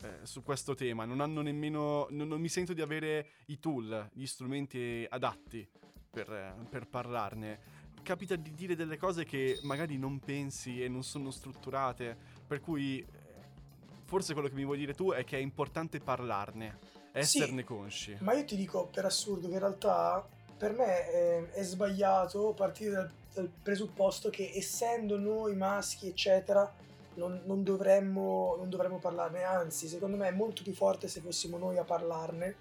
eh, 0.03 0.20
su 0.22 0.42
questo 0.42 0.74
tema, 0.74 1.05
non 1.05 1.20
hanno 1.20 1.42
nemmeno, 1.42 2.07
non, 2.11 2.29
non, 2.29 2.40
mi 2.40 2.48
sento 2.48 2.72
di 2.72 2.81
avere 2.81 3.29
i 3.46 3.59
tool, 3.59 4.11
gli 4.12 4.27
strumenti 4.27 5.07
adatti 5.09 5.68
per, 6.11 6.66
per 6.68 6.87
parlarne. 6.88 7.77
Capita 8.03 8.37
di 8.37 8.55
dire 8.55 8.74
delle 8.74 8.96
cose 8.96 9.24
che 9.24 9.59
magari 9.64 9.98
non 9.98 10.18
pensi 10.18 10.83
e 10.83 10.88
non 10.88 11.05
sono 11.05 11.31
strutturate, 11.31 12.16
per 12.46 12.61
cui 12.61 13.05
forse 14.09 14.33
quello 14.33 14.49
che 14.49 14.55
mi 14.55 14.64
vuoi 14.64 14.79
dire 14.79 14.94
tu 14.94 15.12
è 15.12 15.23
che 15.23 15.37
è 15.37 15.40
importante 15.40 16.01
parlarne, 16.01 16.79
esserne 17.12 17.61
sì, 17.61 17.64
consci. 17.64 18.16
Ma 18.21 18.33
io 18.33 18.47
ti 18.47 18.57
dico 18.57 18.87
per 18.87 19.05
assurdo 19.05 19.49
che 19.49 19.53
in 19.53 19.59
realtà 19.59 20.27
per 20.57 20.73
me 20.73 21.11
è, 21.11 21.51
è 21.51 21.62
sbagliato 21.62 22.55
partire 22.57 22.90
dal, 22.90 23.11
dal, 23.35 23.51
presupposto 23.62 24.31
che 24.31 24.51
essendo 24.55 25.18
noi 25.18 25.55
maschi, 25.57 26.09
eccetera, 26.09 26.73
non, 27.16 27.42
non, 27.44 27.62
dovremmo, 27.62 28.55
non 28.57 28.71
dovremmo 28.71 28.99
parlarne, 28.99 29.42
anzi, 29.42 29.88
secondo 29.88 30.16
me 30.16 30.29
è 30.29 30.33
molto 30.33 30.62
più 30.62 30.73
forte 30.73 31.07
se 31.07 31.21
fossimo 31.21 31.59
noi 31.59 31.77
a 31.77 31.85
parlarne 31.85 32.57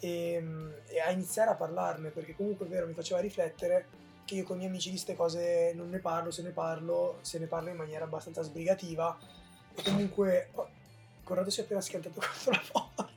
e, 0.00 0.42
e 0.86 1.00
a 1.00 1.10
iniziare 1.10 1.50
a 1.50 1.54
parlarne, 1.54 2.08
perché 2.08 2.34
comunque 2.34 2.64
è 2.64 2.68
vero, 2.70 2.86
mi 2.86 2.94
faceva 2.94 3.20
riflettere 3.20 3.86
che 4.24 4.36
io 4.36 4.44
con 4.44 4.56
i 4.56 4.60
miei 4.60 4.70
amici 4.70 4.88
di 4.88 4.94
queste 4.94 5.14
cose 5.14 5.72
non 5.74 5.90
ne 5.90 5.98
parlo, 5.98 6.30
se 6.30 6.40
ne 6.40 6.50
parlo, 6.50 7.18
se 7.20 7.38
ne 7.38 7.46
parlo 7.46 7.68
in 7.68 7.76
maniera 7.76 8.04
abbastanza 8.04 8.40
sbrigativa. 8.40 9.18
E 9.74 9.82
comunque 9.82 10.50
Corrado 11.28 11.50
si 11.50 11.60
è 11.60 11.64
appena 11.64 11.82
schiantato 11.82 12.20
contro 12.24 12.52
la 12.52 12.62
porta. 12.72 13.10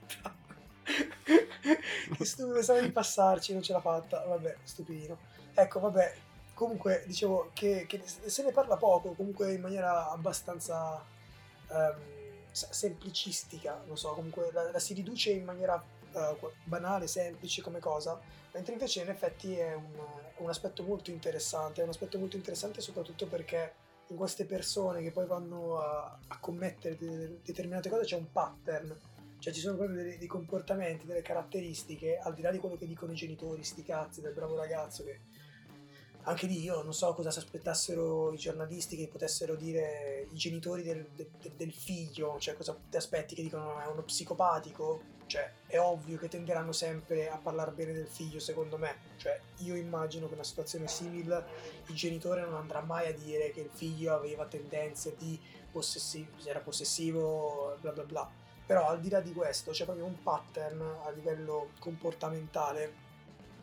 che 2.18 2.26
stupido, 2.26 2.56
pensavo 2.56 2.82
di 2.82 2.92
passarci, 2.92 3.54
non 3.54 3.62
ce 3.62 3.72
l'ha 3.72 3.80
fatta. 3.80 4.26
Vabbè, 4.26 4.58
stupidino. 4.64 5.18
Ecco, 5.54 5.80
vabbè. 5.80 6.16
Comunque, 6.54 7.06
dicevo 7.08 7.52
che, 7.54 7.86
che 7.88 8.04
se 8.06 8.44
ne 8.44 8.52
parla 8.52 8.76
poco, 8.76 9.14
comunque 9.14 9.54
in 9.54 9.62
maniera 9.62 10.12
abbastanza 10.12 11.02
um, 11.70 11.96
semplicistica, 12.52 13.82
non 13.88 13.98
so, 13.98 14.10
comunque 14.10 14.52
la, 14.52 14.70
la, 14.70 14.80
si 14.80 14.94
riduce 14.94 15.32
in 15.32 15.46
maniera 15.46 15.82
uh, 16.12 16.52
banale, 16.66 17.08
semplice 17.08 17.62
come 17.62 17.80
cosa, 17.80 18.20
mentre 18.52 18.74
invece 18.74 19.02
in 19.02 19.10
effetti 19.10 19.56
è 19.56 19.74
un, 19.74 19.98
un 20.36 20.50
aspetto 20.50 20.84
molto 20.84 21.10
interessante, 21.10 21.80
è 21.80 21.84
un 21.84 21.90
aspetto 21.90 22.20
molto 22.20 22.36
interessante 22.36 22.80
soprattutto 22.82 23.26
perché 23.26 23.74
in 24.12 24.18
queste 24.18 24.46
persone 24.46 25.02
che 25.02 25.12
poi 25.12 25.26
vanno 25.26 25.80
a, 25.80 26.20
a 26.28 26.40
commettere 26.40 26.98
de- 26.98 27.40
determinate 27.44 27.90
cose 27.90 28.04
c'è 28.04 28.18
un 28.18 28.30
pattern, 28.32 28.96
cioè 29.40 29.54
ci 29.54 29.62
sono 29.62 29.78
proprio 29.78 30.04
dei, 30.04 30.18
dei, 30.18 30.28
comportamenti, 30.28 31.06
delle 31.06 31.22
caratteristiche, 31.22 32.18
al 32.18 32.34
di 32.34 32.42
là 32.42 32.52
di 32.52 32.60
quello 32.60 32.76
che 32.76 32.86
dicono 32.86 33.14
i 33.14 33.16
genitori, 33.16 33.64
sti 33.64 33.84
cazzi 33.84 34.22
del 34.22 34.34
bravo 34.34 34.56
ragazzo 34.58 35.04
che 35.04 35.20
anche 36.24 36.46
lì 36.46 36.62
io 36.62 36.84
non 36.84 36.94
so 36.94 37.12
cosa 37.14 37.32
si 37.32 37.40
aspettassero 37.40 38.32
i 38.32 38.38
giornalisti 38.38 38.96
che 38.96 39.08
potessero 39.08 39.56
dire 39.56 40.28
i 40.30 40.36
genitori 40.36 40.84
del, 40.84 41.08
del, 41.16 41.30
del 41.56 41.74
figlio, 41.74 42.38
cioè 42.38 42.56
cosa 42.56 42.78
ti 42.90 42.98
aspetti 42.98 43.34
che 43.34 43.42
dicono 43.42 43.80
è 43.80 43.88
uno 43.88 44.04
psicopatico, 44.04 45.02
cioè 45.32 45.50
è 45.66 45.80
ovvio 45.80 46.18
che 46.18 46.28
tenderanno 46.28 46.74
sempre 46.74 47.30
a 47.30 47.38
parlare 47.38 47.72
bene 47.72 47.94
del 47.94 48.08
figlio 48.08 48.40
secondo 48.40 48.78
me, 48.78 48.98
cioè 49.16 49.40
io 49.60 49.76
immagino 49.76 50.28
che 50.28 50.34
una 50.34 50.44
situazione 50.44 50.90
simile 50.90 51.46
il 51.86 51.96
genitore 51.96 52.42
non 52.42 52.56
andrà 52.56 52.82
mai 52.82 53.08
a 53.08 53.14
dire 53.14 53.52
che 53.52 53.62
il 53.62 53.70
figlio 53.72 54.14
aveva 54.14 54.46
tendenze 54.46 55.16
di 55.18 55.40
possessivo, 55.72 56.32
era 56.44 56.60
possessivo, 56.60 57.78
bla 57.80 57.94
bla 57.94 58.04
bla, 58.04 58.30
però 58.66 58.90
al 58.90 59.00
di 59.00 59.08
là 59.10 59.22
di 59.22 59.32
questo 59.32 59.72
c'è 59.72 59.86
proprio 59.86 60.04
un 60.04 60.22
pattern 60.22 60.82
a 61.06 61.10
livello 61.12 61.70
comportamentale 61.80 63.10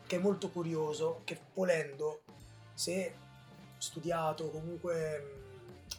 che 0.07 0.17
è 0.17 0.19
molto 0.19 0.49
curioso, 0.49 1.21
che 1.25 1.39
volendo 1.53 2.23
se 2.73 3.15
studiato, 3.77 4.49
comunque 4.49 5.35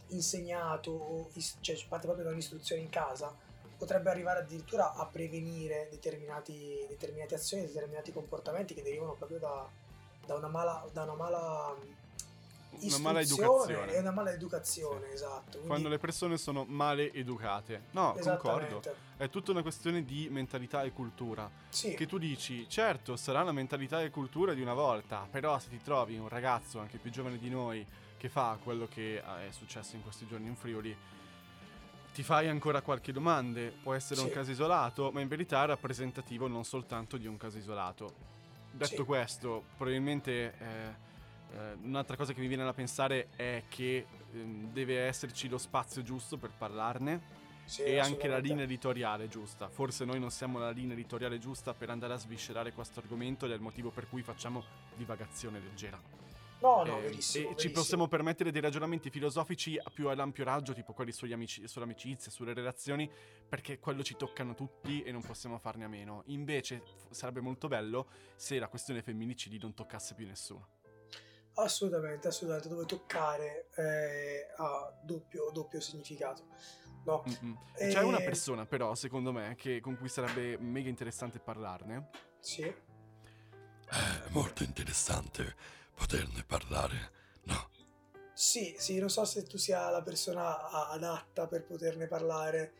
insegnato, 0.08 1.30
cioè 1.60 1.78
parte 1.88 2.08
proprio 2.08 2.26
da 2.26 2.32
un'istruzione 2.32 2.82
in 2.82 2.90
casa, 2.90 3.48
potrebbe 3.80 4.10
arrivare 4.10 4.42
addirittura 4.42 4.94
a 4.94 5.06
prevenire 5.06 5.88
determinati, 5.90 6.86
determinate 6.90 7.36
azioni, 7.36 7.66
determinati 7.66 8.12
comportamenti 8.12 8.74
che 8.74 8.84
derivano 8.84 9.14
proprio 9.14 9.40
da, 9.40 9.66
da 10.26 10.36
una 10.36 10.50
mala, 10.50 10.86
da 10.92 11.04
una 11.04 11.16
mala 11.16 11.76
Una 12.82 12.98
mala 13.00 13.22
educazione. 13.22 13.94
e 13.94 14.00
una 14.00 14.12
mala 14.12 14.32
educazione, 14.32 15.12
esatto. 15.14 15.52
Quindi, 15.52 15.68
Quando 15.68 15.88
le 15.88 15.98
persone 15.98 16.38
sono 16.38 16.66
male 16.68 17.12
educate. 17.14 17.84
No, 17.92 18.16
concordo. 18.20 18.82
È 19.16 19.30
tutta 19.30 19.52
una 19.52 19.62
questione 19.62 20.04
di 20.04 20.28
mentalità 20.30 20.84
e 20.84 20.92
cultura. 20.92 21.50
Sì, 21.70 21.94
Che 21.94 22.06
tu 22.06 22.18
dici, 22.18 22.68
certo, 22.70 23.16
sarà 23.16 23.44
la 23.44 23.52
mentalità 23.54 24.02
e 24.02 24.10
cultura 24.10 24.54
di 24.54 24.62
una 24.62 24.74
volta, 24.74 25.26
però 25.32 25.58
se 25.58 25.70
ti 25.70 25.82
trovi 25.82 26.18
un 26.18 26.28
ragazzo 26.28 26.80
anche 26.80 26.98
più 26.98 27.12
giovane 27.12 27.38
di 27.38 27.50
noi 27.50 27.86
che 28.18 28.28
fa 28.28 28.58
quello 28.62 28.88
che 28.90 29.16
eh, 29.16 29.48
è 29.48 29.52
successo 29.52 29.96
in 29.96 30.04
questi 30.04 30.28
giorni 30.28 30.48
in 30.48 30.56
Friuli, 30.58 30.96
ti 32.20 32.26
fai 32.26 32.50
ancora 32.50 32.82
qualche 32.82 33.14
domanda, 33.14 33.62
può 33.82 33.94
essere 33.94 34.20
un 34.20 34.28
Sì. 34.28 34.34
caso 34.34 34.52
isolato, 34.52 35.10
ma 35.10 35.22
in 35.22 35.30
verità 35.30 35.64
è 35.64 35.68
rappresentativo 35.68 36.50
non 36.50 36.66
soltanto 36.66 37.16
di 37.16 37.28
un 37.28 37.38
caso 37.38 37.58
isolato. 37.58 38.14
Detto 38.72 39.04
Sì. 39.04 39.04
questo, 39.04 39.64
probabilmente 39.78 40.54
eh, 40.60 40.96
eh, 41.56 41.78
un'altra 41.82 42.18
cosa 42.18 42.34
che 42.34 42.42
mi 42.42 42.48
viene 42.48 42.66
da 42.66 42.74
pensare 42.74 43.30
è 43.38 43.64
che 43.70 44.06
ehm, 44.34 44.74
deve 44.74 45.00
esserci 45.00 45.48
lo 45.48 45.58
spazio 45.58 46.02
giusto 46.02 46.36
per 46.36 46.52
parlarne 46.58 47.22
sì, 47.64 47.84
e 47.84 48.00
anche 48.00 48.28
la 48.28 48.40
linea 48.40 48.66
editoriale 48.66 49.30
giusta. 49.30 49.70
Forse 49.70 50.04
noi 50.04 50.20
non 50.20 50.30
siamo 50.30 50.60
la 50.60 50.72
linea 50.72 50.96
editoriale 50.96 51.40
giusta 51.40 51.74
per 51.74 51.90
andare 51.90 52.12
a 52.12 52.18
sviscerare 52.18 52.74
questo 52.74 53.00
argomento 53.00 53.46
ed 53.46 53.54
è 53.54 53.56
il 53.56 53.62
motivo 53.62 53.92
per 53.92 54.10
cui 54.10 54.24
facciamo 54.24 54.62
divagazione 54.98 55.62
leggera. 55.62 55.98
No, 56.62 56.84
no, 56.84 56.98
Eh, 56.98 57.02
verissimo. 57.02 57.44
e 57.46 57.48
ci 57.50 57.54
verissimo. 57.56 57.74
possiamo 57.74 58.08
permettere 58.08 58.52
dei 58.52 58.60
ragionamenti 58.62 59.10
filosofici 59.10 59.78
a 59.78 59.90
più 59.90 60.10
ad 60.10 60.20
ampio 60.20 60.44
raggio, 60.44 60.74
tipo 60.74 60.92
quelli 60.94 61.12
sugli 61.14 61.32
amici- 61.32 61.66
sull'amicizia, 61.68 62.30
sulle 62.32 62.54
relazioni, 62.54 63.10
perché 63.48 63.80
quello 63.80 64.04
ci 64.04 64.18
toccano 64.18 64.54
tutti 64.56 65.02
e 65.02 65.12
non 65.12 65.22
possiamo 65.22 65.58
farne 65.58 65.86
a 65.86 65.88
meno. 65.88 66.24
Invece 66.28 66.82
f- 66.84 67.12
sarebbe 67.12 67.40
molto 67.40 67.68
bello 67.70 68.08
se 68.36 68.60
la 68.60 68.68
questione 68.68 69.02
femminicidi 69.02 69.58
non 69.58 69.74
toccasse 69.74 70.16
più 70.16 70.26
nessuno. 70.28 70.68
Assolutamente, 71.56 72.28
assolutamente, 72.28 72.70
dove 72.70 72.86
toccare 72.86 73.70
eh, 73.76 74.48
ha 74.58 74.94
doppio, 75.02 75.50
doppio 75.52 75.80
significato. 75.80 76.48
No, 77.06 77.24
Mm-mm. 77.26 77.58
C'è 77.76 78.02
una 78.04 78.20
E- 78.20 78.24
persona, 78.24 78.66
però, 78.66 78.94
secondo 78.96 79.32
me, 79.32 79.56
che- 79.56 79.80
con 79.80 79.98
cui 79.98 80.10
sarebbe 80.10 80.58
mega 80.58 80.90
interessante 80.90 81.40
parlarne. 81.40 82.10
sì, 82.40 82.64
È 82.64 84.30
molto 84.30 84.64
interessante 84.64 85.56
poterne 86.00 86.44
parlare, 86.46 87.12
no? 87.44 87.70
sì, 88.34 88.74
sì, 88.80 89.00
non 89.00 89.10
so 89.10 89.26
se 89.26 89.44
tu 89.44 89.58
sia 89.58 89.90
la 89.90 90.02
persona 90.02 90.70
adatta 90.90 91.46
per 91.48 91.66
poterne 91.66 92.08
parlare. 92.08 92.74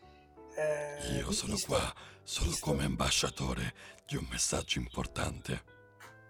eh, 0.56 1.16
Io 1.18 1.30
sono 1.30 1.52
visto- 1.54 1.68
qua 1.74 1.94
solo 2.24 2.50
visto- 2.50 2.64
come 2.66 2.84
ambasciatore 2.84 3.74
di 4.06 4.16
un 4.16 4.26
messaggio 4.30 4.78
importante. 4.78 5.64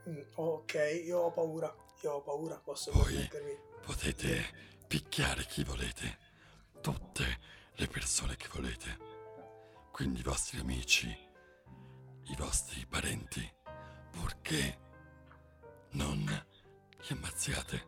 Mm, 0.09 0.20
ok, 0.35 1.00
io 1.05 1.18
ho 1.20 1.33
paura, 1.33 1.74
io 2.03 2.12
ho 2.12 2.22
paura, 2.22 2.57
posso 2.59 2.90
permettermi. 2.90 3.57
Potete 3.87 4.44
picchiare 4.87 5.44
chi 5.46 5.62
volete, 5.64 6.18
tutte 6.83 7.38
le 7.76 7.87
persone 7.87 8.37
che 8.37 8.48
volete. 8.53 8.98
Quindi 9.92 10.20
i 10.20 10.22
vostri 10.24 10.59
amici, 10.59 11.07
i 11.07 12.35
vostri 12.37 12.85
parenti, 12.87 13.48
purché 14.11 14.79
non 15.92 16.24
li 17.11 17.16
ammazziate. 17.18 17.87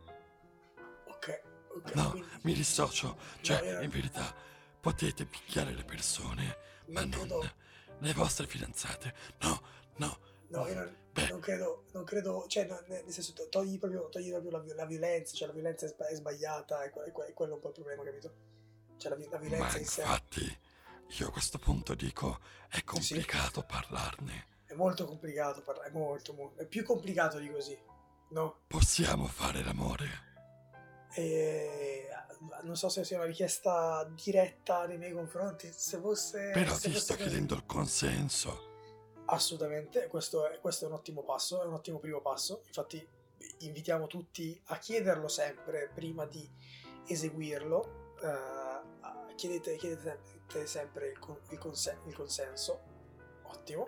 Ok, 1.07 1.43
ok. 1.77 1.95
No, 1.95 2.11
quindi 2.11 2.29
mi 2.43 2.55
dissocio. 2.55 3.17
Cioè, 3.41 3.61
No, 3.61 3.65
io- 3.65 3.81
in 3.83 3.91
verità, 3.91 4.35
potete 4.81 5.25
picchiare 5.25 5.73
le 5.73 5.85
persone, 5.85 6.57
ma 6.89 7.01
non 7.01 7.11
non 7.11 7.41
credo, 7.41 7.53
le 7.99 8.13
vostre 8.15 8.47
fidanzate. 8.47 9.15
No, 9.41 9.63
no. 9.97 10.19
no, 10.49 10.67
io 10.67 10.75
non, 10.75 10.97
non 11.29 11.41
credo, 11.41 11.85
non 11.93 12.05
credo, 12.05 12.47
cioè, 12.49 12.67
no, 12.67 12.83
nel 12.89 13.05
senso, 13.09 13.33
to- 13.33 13.49
togli 13.49 13.79
proprio, 13.79 14.09
togli 14.09 14.31
proprio 14.31 14.51
la, 14.51 14.63
la 14.75 14.87
violenza, 14.87 15.35
cioè 15.37 15.47
la 15.49 15.55
violenza 15.55 15.87
è, 15.87 15.89
sba- 15.89 16.09
è 16.09 16.15
sbagliata, 16.15 16.91
que- 16.91 17.05
e 17.29 17.33
quello 17.33 17.53
è 17.53 17.55
un 17.55 17.61
po' 17.61 17.69
il 17.69 17.75
problema, 17.75 18.03
capito? 18.03 18.35
Cioè 18.97 19.11
la, 19.11 19.17
la 19.19 19.29
ma 19.31 19.39
violenza 19.39 19.79
in 19.79 19.87
sé 19.87 20.01
infatti, 20.03 20.59
io 21.19 21.29
a 21.29 21.31
questo 21.31 21.59
punto 21.59 21.95
dico, 21.95 22.39
è 22.69 22.83
complicato 22.85 23.63
parlarne. 23.63 24.47
è 24.67 24.75
molto 24.75 25.05
complicato, 25.07 25.61
parlare, 25.63 25.89
è 25.89 25.93
molto, 25.93 26.33
molto, 26.33 26.61
è 26.63 26.67
più 26.67 26.83
complicato 26.85 27.39
di 27.39 27.51
così, 27.51 27.79
no? 28.33 28.63
Possiamo 28.67 29.27
fare 29.27 29.63
l'amore. 29.63 30.31
E 31.15 32.09
non 32.63 32.77
so 32.77 32.89
se 32.89 33.05
sia 33.05 33.19
una 33.19 33.27
richiesta 33.27 34.05
diretta 34.15 34.87
nei 34.87 34.99
miei 34.99 35.13
confronti, 35.13 35.71
se 35.73 35.99
fosse... 35.99 36.51
Però 36.53 36.75
se 36.75 36.89
ti 36.89 36.95
fosse 36.95 37.01
sto 37.05 37.15
così- 37.15 37.29
chiedendo 37.29 37.55
il 37.55 37.65
consenso. 37.67 38.71
Assolutamente, 39.27 40.09
questo 40.09 40.49
è, 40.49 40.59
questo 40.59 40.85
è 40.85 40.89
un 40.89 40.95
ottimo 40.95 41.23
passo, 41.23 41.63
è 41.63 41.67
un 41.67 41.75
ottimo 41.75 41.99
primo 41.99 42.21
passo. 42.21 42.63
Infatti, 42.67 43.07
invitiamo 43.61 44.07
tutti 44.07 44.61
a 44.67 44.79
chiederlo 44.79 45.29
sempre 45.29 45.91
prima 45.95 46.25
di 46.27 46.49
eseguirlo. 47.07 48.15
A- 48.23 48.83
chiedete, 49.35 49.77
chiedete 49.77 50.21
sempre, 50.25 50.67
sempre 50.67 51.09
il, 51.11 51.19
con- 51.19 51.41
il 51.51 51.59
consen- 51.59 52.01
il 52.07 52.15
consenso, 52.15 52.81
ottimo, 53.45 53.87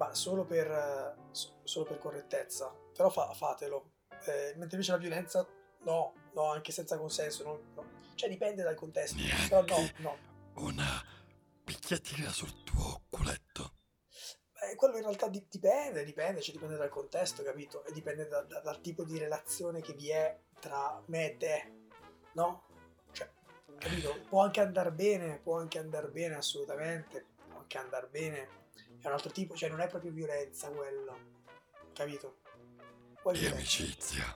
ma 0.00 0.14
solo 0.14 0.46
per, 0.46 1.14
so- 1.30 1.60
solo 1.62 1.84
per 1.84 1.98
correttezza. 1.98 2.74
Però 2.96 3.10
fa- 3.10 3.34
fatelo. 3.34 3.92
Eh, 4.24 4.54
mentre 4.56 4.76
invece 4.76 4.92
la 4.92 4.96
violenza, 4.96 5.46
no, 5.82 6.14
no, 6.32 6.44
anche 6.50 6.72
senza 6.72 6.96
consenso. 6.96 7.44
no, 7.44 7.60
no. 7.74 7.84
Cioè, 8.14 8.30
dipende 8.30 8.62
dal 8.62 8.74
contesto. 8.74 9.18
Però 9.48 9.60
no, 9.60 9.66
Neanche 9.76 9.94
no. 10.02 10.16
una 10.54 11.04
picchiatina 11.64 12.30
sul 12.30 12.62
tuo 12.64 13.02
culetto. 13.10 13.74
Eh, 14.62 14.74
quello 14.74 14.96
in 14.96 15.02
realtà 15.02 15.28
di- 15.28 15.46
dipende, 15.50 16.02
dipende, 16.04 16.40
cioè 16.40 16.54
dipende 16.54 16.76
dal 16.76 16.88
contesto, 16.88 17.42
capito? 17.42 17.84
E 17.84 17.92
dipende 17.92 18.26
da- 18.26 18.42
da- 18.42 18.60
dal 18.60 18.80
tipo 18.80 19.04
di 19.04 19.18
relazione 19.18 19.80
che 19.82 19.92
vi 19.92 20.08
è 20.10 20.38
tra 20.60 21.02
me 21.06 21.32
e 21.32 21.36
te, 21.36 21.72
no? 22.32 22.64
Cioè, 23.12 23.30
capito? 23.78 24.18
Può 24.28 24.42
anche 24.42 24.60
andare 24.60 24.92
bene, 24.92 25.38
può 25.38 25.58
anche 25.58 25.78
andare 25.78 26.08
bene 26.08 26.36
assolutamente, 26.36 27.24
può 27.48 27.58
anche 27.60 27.78
andare 27.78 28.06
bene. 28.08 28.58
È 29.00 29.06
un 29.06 29.12
altro 29.12 29.30
tipo, 29.30 29.54
cioè 29.56 29.68
non 29.68 29.80
è 29.80 29.86
proprio 29.88 30.12
violenza 30.12 30.68
quello, 30.70 31.18
capito? 31.92 32.38
Poi 33.22 33.38
E 33.42 33.50
amicizia. 33.50 34.34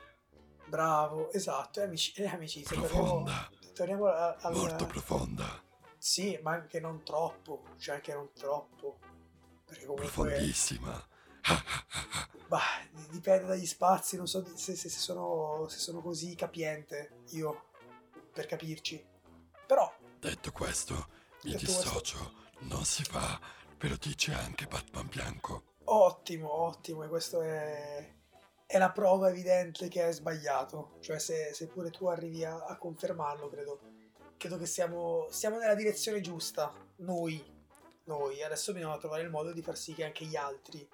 Bravo, 0.67 1.31
esatto, 1.33 1.81
è, 1.81 1.85
amici- 1.85 2.13
è 2.21 2.27
amicizia. 2.27 2.77
Torniamo, 2.77 3.03
Profonda. 3.03 3.51
torniamo 3.75 4.07
a- 4.07 4.37
al... 4.41 4.55
Molto 4.55 4.87
profonda. 4.87 5.63
Sì, 5.99 6.39
ma 6.43 6.53
anche 6.53 6.81
non 6.81 7.03
troppo, 7.05 7.65
cioè 7.79 7.97
anche 7.97 8.13
non 8.15 8.31
troppo. 8.33 8.99
Perché 9.65 9.85
comunque... 9.87 10.11
Profondissima. 10.11 11.07
Bah, 12.47 12.61
dipende 13.11 13.47
dagli 13.47 13.67
spazi, 13.67 14.17
non 14.17 14.29
so 14.29 14.45
se, 14.55 14.77
se- 14.77 14.89
se 14.91 14.99
sono, 14.99 15.67
se 15.69 15.79
sono 15.79 16.01
così 16.03 16.35
capiente 16.35 17.23
io, 17.31 17.71
per 18.33 18.47
capirci. 18.47 19.05
Però, 19.67 19.93
Detto 20.21 20.53
questo, 20.53 21.09
mi 21.43 21.53
Detto 21.53 21.65
questo- 21.65 21.83
dissocio. 21.83 22.33
Non 22.61 22.85
si 22.85 23.03
fa. 23.03 23.41
Ve 23.85 23.91
lo 23.91 23.99
dice 24.01 24.33
anche 24.33 24.65
Batman 24.65 25.09
Bianco. 25.09 25.75
ottimo, 25.85 26.51
ottimo, 26.51 27.05
e 27.05 27.09
questo 27.09 27.43
è, 27.43 28.15
è 28.65 28.79
la 28.79 28.91
prova 28.91 29.29
evidente 29.29 29.89
che 29.89 30.09
è 30.09 30.11
sbagliato. 30.11 30.97
Cioè, 31.01 31.19
se, 31.19 31.51
se 31.53 31.67
pure 31.67 31.91
tu 31.91 32.07
arrivi 32.07 32.47
a, 32.47 32.65
a 32.65 32.79
confermarlo, 32.79 33.51
credo, 33.51 33.81
credo 34.39 34.57
che 34.57 34.65
siamo, 34.65 35.27
siamo 35.29 35.59
nella 35.59 35.75
direzione 35.75 36.23
giusta, 36.23 36.73
noi. 37.01 37.45
Noi, 38.05 38.43
adesso 38.43 38.73
dobbiamo 38.73 38.97
trovare 38.97 39.21
il 39.21 39.29
modo 39.29 39.53
di 39.53 39.61
far 39.61 39.77
sì 39.77 39.93
che 39.93 40.05
anche 40.05 40.25
gli 40.25 40.37
altri, 40.37 40.89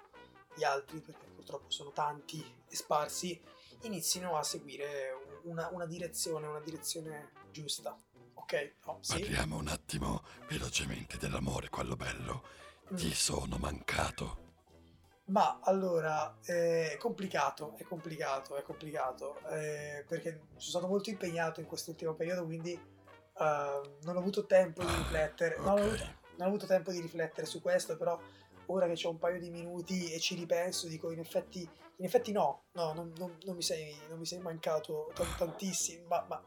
gli 0.53 0.65
altri, 0.65 0.99
perché 0.99 1.27
purtroppo 1.33 1.71
sono 1.71 1.91
tanti 1.91 2.43
e 2.67 2.75
sparsi, 2.75 3.41
inizino 3.83 4.35
a 4.35 4.43
seguire 4.43 5.39
una, 5.43 5.69
una 5.71 5.85
direzione, 5.85 6.45
una 6.45 6.59
direzione 6.59 7.31
giusta. 7.51 7.97
Ok? 8.33 8.73
No, 8.85 8.97
sì? 8.99 9.21
Parliamo 9.21 9.55
un 9.55 9.69
attimo 9.69 10.23
velocemente 10.49 11.15
dell'amore, 11.15 11.69
quello 11.69 11.95
bello. 11.95 12.59
Mm. 12.91 12.95
Ti 12.95 13.13
sono 13.13 13.57
mancato. 13.57 14.39
Ma 15.25 15.59
allora 15.63 16.37
è 16.43 16.97
complicato, 16.99 17.75
è 17.77 17.83
complicato, 17.83 18.57
è 18.57 18.63
complicato 18.63 19.39
eh, 19.49 20.03
perché 20.05 20.41
sono 20.57 20.59
stato 20.59 20.87
molto 20.87 21.09
impegnato 21.09 21.61
in 21.61 21.67
quest'ultimo 21.67 22.13
periodo, 22.15 22.43
quindi 22.43 22.73
eh, 22.73 23.81
non 24.01 24.15
ho 24.15 24.19
avuto 24.19 24.45
tempo 24.45 24.81
di 24.83 24.91
Ah, 24.91 24.97
riflettere. 24.97 25.55
Non, 25.57 25.67
ho 25.67 25.75
avuto, 25.75 26.03
non 26.03 26.41
ho 26.41 26.45
avuto 26.45 26.65
tempo 26.65 26.91
di 26.91 26.99
riflettere 26.99 27.45
su 27.47 27.61
questo, 27.61 27.95
però 27.95 28.19
ora 28.65 28.87
che 28.89 29.07
ho 29.07 29.09
un 29.09 29.19
paio 29.19 29.39
di 29.39 29.49
minuti 29.49 30.11
e 30.11 30.19
ci 30.19 30.35
ripenso, 30.35 30.87
dico 30.87 31.11
in 31.11 31.19
effetti, 31.19 31.61
in 31.61 32.05
effetti 32.05 32.33
no, 32.33 32.63
no, 32.73 32.91
non, 32.91 33.13
non- 33.15 33.37
non 33.45 33.55
mi, 33.55 33.61
sei, 33.61 33.95
non 34.09 34.19
mi 34.19 34.25
sei 34.25 34.39
mancato 34.39 35.11
t- 35.15 35.35
tantissimo, 35.37 36.07
ma, 36.07 36.25
ma 36.27 36.43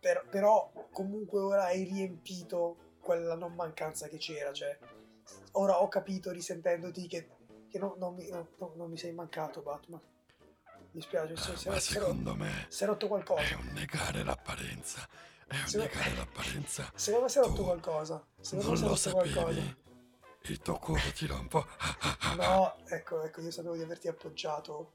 per- 0.00 0.26
però 0.28 0.70
comunque 0.92 1.40
ora 1.40 1.64
hai 1.64 1.84
riempito 1.84 2.76
quella 3.00 3.34
non 3.36 3.54
mancanza 3.54 4.06
che 4.08 4.18
c'era, 4.18 4.52
cioè 4.52 4.76
ora 5.52 5.80
ho 5.82 5.88
capito 5.88 6.30
risentendoti 6.30 7.06
che, 7.06 7.28
che 7.68 7.78
non, 7.78 7.94
non 7.98 8.14
mi, 8.14 8.28
non- 8.28 8.46
non- 8.74 8.90
mi 8.90 8.96
sei 8.98 9.12
mancato 9.12 9.60
Batman. 9.62 10.00
Mi 10.92 11.02
spiace, 11.02 11.36
se, 11.36 11.56
se, 11.56 11.68
ma 11.68 11.78
se- 11.78 11.92
secondo 11.92 12.34
me 12.34 12.66
si 12.68 12.82
è 12.82 12.86
rotto 12.86 13.04
è 13.04 13.08
qualcosa. 13.08 13.56
un 13.58 13.66
negare 13.74 14.22
l'apparenza. 14.24 15.06
e 15.48 15.56
Se- 15.66 15.78
negare 15.78 16.14
l'apparenza. 16.14 16.90
Secondo 16.96 17.24
me 17.26 17.30
si 17.30 17.38
è 17.38 17.42
rotto 17.42 17.62
qualcosa. 17.64 18.26
Secondo 18.40 18.70
Non 18.70 18.76
è 18.76 18.80
lo 18.80 18.88
rotto 18.88 19.10
qualcosa. 19.10 19.40
sapevi. 19.40 19.76
Il 20.42 20.58
tuo 20.60 20.78
cuore 20.78 21.12
ti 21.12 21.26
rompo. 21.26 21.66
No, 22.36 22.76
ecco, 22.86 23.22
ecco, 23.22 23.40
io 23.40 23.50
sapevo 23.50 23.74
di 23.74 23.82
averti 23.82 24.08
appoggiato 24.08 24.92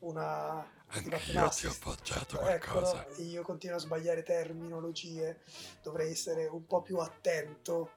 una... 0.00 0.58
Anche 0.88 1.08
un 1.14 1.20
io 1.34 1.48
ti 1.48 1.66
ho 1.66 1.70
appoggiato 1.70 2.40
Ecco, 2.40 2.70
qualcosa. 2.72 3.06
no, 3.08 3.24
io 3.24 3.42
continuo 3.42 3.76
a 3.76 3.80
sbagliare 3.80 4.22
terminologie, 4.22 5.42
dovrei 5.82 6.12
essere 6.12 6.46
un 6.46 6.64
po' 6.66 6.80
più 6.82 6.98
attento 6.98 7.90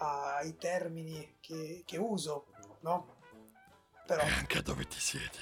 ai 0.00 0.56
termini 0.56 1.36
che, 1.40 1.82
che 1.84 1.96
uso, 1.98 2.46
no? 2.80 3.18
Però, 4.06 4.22
E 4.22 4.28
anche 4.30 4.62
dove 4.62 4.86
ti 4.86 4.98
siedi. 5.00 5.38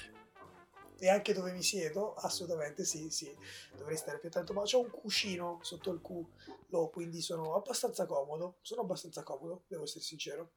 e 1.01 1.09
anche 1.09 1.33
dove 1.33 1.51
mi 1.53 1.63
siedo, 1.63 2.13
assolutamente 2.15 2.83
sì, 2.83 3.09
sì, 3.09 3.33
dovrei 3.77 3.95
stare 3.97 4.19
più 4.19 4.27
attento, 4.27 4.53
ma 4.53 4.63
c'ho 4.63 4.81
un 4.81 4.89
cuscino 4.89 5.59
sotto 5.61 5.91
il 5.91 6.01
culo, 6.01 6.89
quindi 6.91 7.21
sono 7.21 7.55
abbastanza 7.55 8.05
comodo, 8.05 8.57
sono 8.61 8.81
abbastanza 8.81 9.23
comodo, 9.23 9.63
devo 9.67 9.83
essere 9.83 10.03
sincero. 10.03 10.51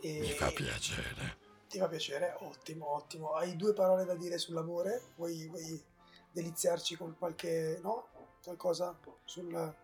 E... 0.00 0.20
Mi 0.20 0.32
fa 0.32 0.50
piacere. 0.52 1.38
Ti 1.68 1.78
fa 1.78 1.88
piacere? 1.88 2.36
Ottimo, 2.40 2.94
ottimo. 2.94 3.32
Hai 3.34 3.56
due 3.56 3.72
parole 3.72 4.04
da 4.04 4.14
dire 4.14 4.38
sull'amore? 4.38 5.12
Vuoi, 5.16 5.48
vuoi 5.48 5.82
deliziarci 6.30 6.96
con 6.96 7.16
qualche, 7.16 7.78
no? 7.82 8.08
Qualcosa 8.42 8.98
sul... 9.24 9.74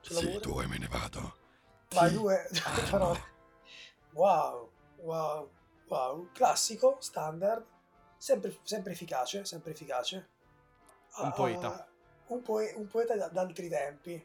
Sì, 0.00 0.14
sull'amore? 0.14 0.40
due 0.40 0.66
me 0.66 0.78
ne 0.78 0.88
vado. 0.88 1.39
Ti 1.90 2.12
due, 2.12 2.48
amo. 2.64 2.88
parole. 2.88 3.20
Wow, 4.12 4.70
wow, 4.98 5.50
wow. 5.88 6.28
Classico, 6.32 6.98
standard, 7.00 7.64
sempre, 8.16 8.56
sempre 8.62 8.92
efficace, 8.92 9.44
sempre 9.44 9.72
efficace. 9.72 10.28
Un 11.16 11.26
Ah, 11.26 11.32
poeta. 11.32 11.88
un, 12.28 12.42
poe- 12.42 12.72
un 12.76 12.86
poeta 12.86 13.16
da- 13.16 13.26
d'altri 13.26 13.68
tempi. 13.68 14.24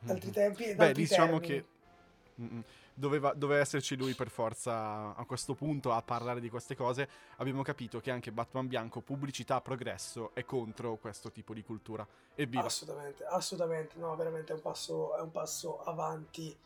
D'altri 0.00 0.26
Mhm. 0.28 0.34
tempi 0.34 0.64
e 0.64 0.74
Beh, 0.74 0.92
diciamo 0.92 1.38
termini. 1.38 1.46
che 2.34 2.56
doveva, 2.94 3.32
doveva 3.32 3.60
esserci 3.60 3.94
lui 3.94 4.14
per 4.14 4.28
forza 4.28 5.14
a 5.14 5.24
questo 5.24 5.54
punto 5.54 5.92
a 5.92 6.02
parlare 6.02 6.40
di 6.40 6.50
queste 6.50 6.74
cose. 6.74 7.08
Abbiamo 7.36 7.62
capito 7.62 8.00
che 8.00 8.10
anche 8.10 8.32
Batman 8.32 8.66
Bianco, 8.66 9.02
pubblicità, 9.02 9.60
progresso, 9.60 10.32
è 10.34 10.44
contro 10.44 10.96
questo 10.96 11.30
tipo 11.30 11.54
di 11.54 11.62
cultura. 11.62 12.04
Evviva! 12.34 12.64
Assolutamente, 12.64 13.24
assolutamente, 13.24 13.96
no, 13.98 14.16
veramente 14.16 14.50
è 14.52 14.56
un 14.56 14.62
passo, 14.62 15.16
è 15.16 15.20
un 15.20 15.30
passo 15.30 15.80
avanti 15.84 16.56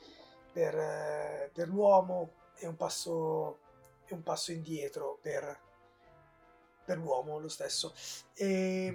per, 0.52 0.74
eh, 0.76 1.50
per 1.52 1.68
l'uomo 1.68 2.30
e 2.56 2.66
un 2.66 2.76
passo, 2.76 3.58
è 4.04 4.12
un 4.12 4.22
passo 4.22 4.52
indietro 4.52 5.18
per, 5.20 5.58
per 6.84 6.98
l'uomo 6.98 7.38
lo 7.38 7.48
stesso. 7.48 7.94
E, 8.34 8.94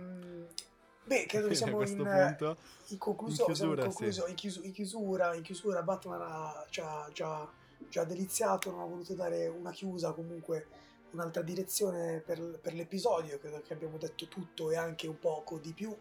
beh, 1.03 1.25
credo 1.25 1.47
che 1.47 1.55
siamo 1.55 1.81
in, 1.81 1.95
punto 1.95 2.57
in 2.89 2.97
conclusione, 2.97 3.51
in 3.51 3.55
siamo 3.55 3.73
in, 3.73 3.79
chiusura, 3.79 3.87
concluso- 3.87 4.27
in 4.27 4.35
chiusu- 4.35 4.65
in 4.65 4.71
chiusura, 4.71 5.33
in 5.33 5.41
chiusura 5.41 5.81
Batman 5.81 6.21
ha, 6.21 6.65
ci 6.69 6.79
ha 6.81 7.09
già, 7.11 7.49
già 7.89 8.03
deliziato, 8.03 8.71
non 8.71 8.81
ha 8.81 8.85
voluto 8.85 9.13
dare 9.13 9.47
una 9.47 9.71
chiusa, 9.71 10.11
comunque 10.13 10.67
un'altra 11.11 11.41
direzione 11.41 12.19
per, 12.19 12.59
per 12.61 12.73
l'episodio, 12.73 13.39
credo 13.39 13.61
che 13.61 13.73
abbiamo 13.73 13.97
detto 13.97 14.27
tutto 14.27 14.69
e 14.69 14.75
anche 14.75 15.07
un 15.07 15.19
poco 15.19 15.57
di 15.57 15.73
più. 15.73 15.95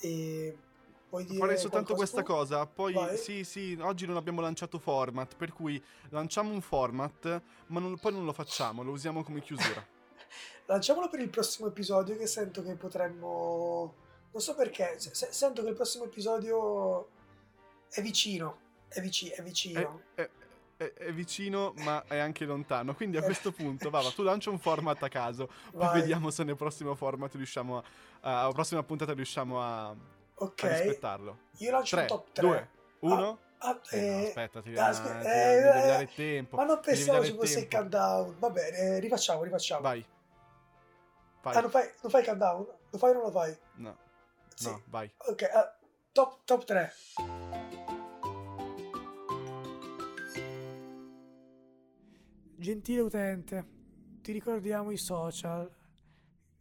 E 0.00 0.56
vuoi 1.10 1.24
dire 1.24 1.38
Farei 1.38 1.58
soltanto 1.58 1.94
questa 1.94 2.22
tu? 2.22 2.32
cosa. 2.32 2.66
Poi, 2.66 2.92
Vai. 2.92 3.16
sì, 3.16 3.44
sì, 3.44 3.76
oggi 3.80 4.06
non 4.06 4.16
abbiamo 4.16 4.40
lanciato 4.40 4.78
format. 4.78 5.36
Per 5.36 5.52
cui 5.52 5.82
lanciamo 6.10 6.50
un 6.52 6.60
format, 6.60 7.42
ma 7.68 7.80
non- 7.80 7.98
poi 7.98 8.12
non 8.12 8.24
lo 8.24 8.32
facciamo, 8.32 8.82
lo 8.82 8.92
usiamo 8.92 9.22
come 9.22 9.40
chiusura. 9.40 9.84
Lanciamolo 10.66 11.08
per 11.08 11.20
il 11.20 11.30
prossimo 11.30 11.68
episodio 11.68 12.16
che 12.16 12.26
sento 12.26 12.62
che 12.62 12.74
potremmo... 12.74 13.94
Non 14.30 14.42
so 14.42 14.54
perché, 14.54 14.98
se- 15.00 15.14
se- 15.14 15.32
sento 15.32 15.62
che 15.62 15.70
il 15.70 15.74
prossimo 15.74 16.04
episodio 16.04 17.08
è 17.90 18.02
vicino, 18.02 18.58
è, 18.88 19.00
vici- 19.00 19.28
è 19.30 19.42
vicino. 19.42 20.02
È, 20.14 20.28
è- 20.76 20.92
è 20.92 21.12
vicino, 21.12 21.72
ma 21.78 22.04
è 22.06 22.18
anche 22.18 22.44
lontano. 22.44 22.94
Quindi 22.94 23.16
a 23.16 23.20
Eh. 23.20 23.24
questo 23.24 23.50
punto, 23.50 23.88
va, 23.88 24.02
va, 24.02 24.10
tu 24.10 24.22
lancia 24.22 24.50
un 24.50 24.58
format 24.58 25.02
a 25.02 25.08
caso. 25.08 25.46
Poi 25.46 25.80
Vai. 25.86 26.00
vediamo 26.00 26.30
se 26.30 26.44
nel 26.44 26.54
prossimo 26.56 26.94
format 26.94 27.34
riusciamo 27.34 27.78
a. 27.78 27.82
a- 28.20 28.42
alla 28.42 28.52
prossima 28.52 28.82
puntata 28.82 29.12
riusciamo 29.14 29.60
a, 29.62 29.96
a 30.38 30.44
Ok, 30.44 30.62
rispettarlo. 30.62 31.38
io 31.58 31.70
lancio 31.70 31.96
3, 31.96 32.00
un 32.02 32.08
top 32.08 32.32
3. 32.32 32.42
2, 32.46 32.68
1. 33.00 33.38
Ah, 33.60 33.80
Eh, 33.90 34.00
no, 34.00 34.06
eh, 34.22 34.26
aspetta, 34.28 34.62
ti, 34.62 34.76
ah, 34.76 34.92
scu- 34.92 35.10
eh, 35.10 35.22
devi 35.22 35.68
eh, 35.84 35.86
dare 35.86 36.08
tempo. 36.14 36.56
ma 36.56 36.64
non 36.64 36.80
pensavo 36.80 37.24
ci 37.24 37.34
fosse 37.34 37.58
il 37.60 37.68
countdown. 37.68 38.36
Va 38.38 38.50
bene, 38.50 38.76
eh, 38.76 38.98
rifacciamo, 39.00 39.42
rifacciamo. 39.42 39.80
Vai. 39.82 40.04
Vai. 41.42 41.56
Ah, 41.56 41.60
non 41.60 41.70
fai, 41.70 41.90
non 42.02 42.10
fai 42.10 42.20
il 42.20 42.26
countdown? 42.26 42.66
Lo 42.90 42.98
fai 42.98 43.10
o 43.10 43.12
non 43.14 43.22
lo 43.22 43.30
fai? 43.32 43.58
No, 43.74 43.96
Sì. 44.54 44.68
no, 44.70 44.82
vai. 44.86 45.10
Ok, 45.26 45.42
ah, 45.52 45.76
top, 46.12 46.38
top 46.44 46.64
3. 46.64 46.92
Gentile 52.56 53.00
utente, 53.00 53.66
ti 54.20 54.32
ricordiamo 54.32 54.90
i 54.90 54.96
social. 54.98 55.70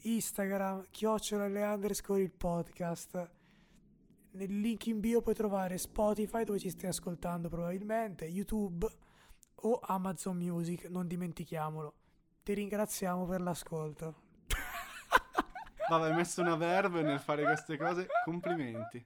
Instagram, 0.01 0.85
chiocciola 0.91 1.47
le 1.47 1.63
underscore 1.63 2.21
il 2.21 2.31
podcast. 2.31 3.29
Nel 4.37 4.59
link 4.59 4.85
in 4.85 4.99
bio 4.99 5.23
puoi 5.23 5.33
trovare 5.33 5.79
Spotify 5.79 6.43
dove 6.43 6.59
ci 6.59 6.69
stai 6.69 6.89
ascoltando 6.89 7.49
probabilmente, 7.49 8.25
YouTube 8.25 8.87
o 9.55 9.79
Amazon 9.81 10.37
Music, 10.37 10.83
non 10.89 11.07
dimentichiamolo. 11.07 11.95
Ti 12.43 12.53
ringraziamo 12.53 13.25
per 13.25 13.41
l'ascolto. 13.41 14.21
Vabbè, 15.89 16.09
hai 16.09 16.15
messo 16.15 16.41
una 16.41 16.55
verve 16.55 17.01
nel 17.01 17.19
fare 17.19 17.41
queste 17.45 17.77
cose. 17.77 18.05
Complimenti. 18.25 19.03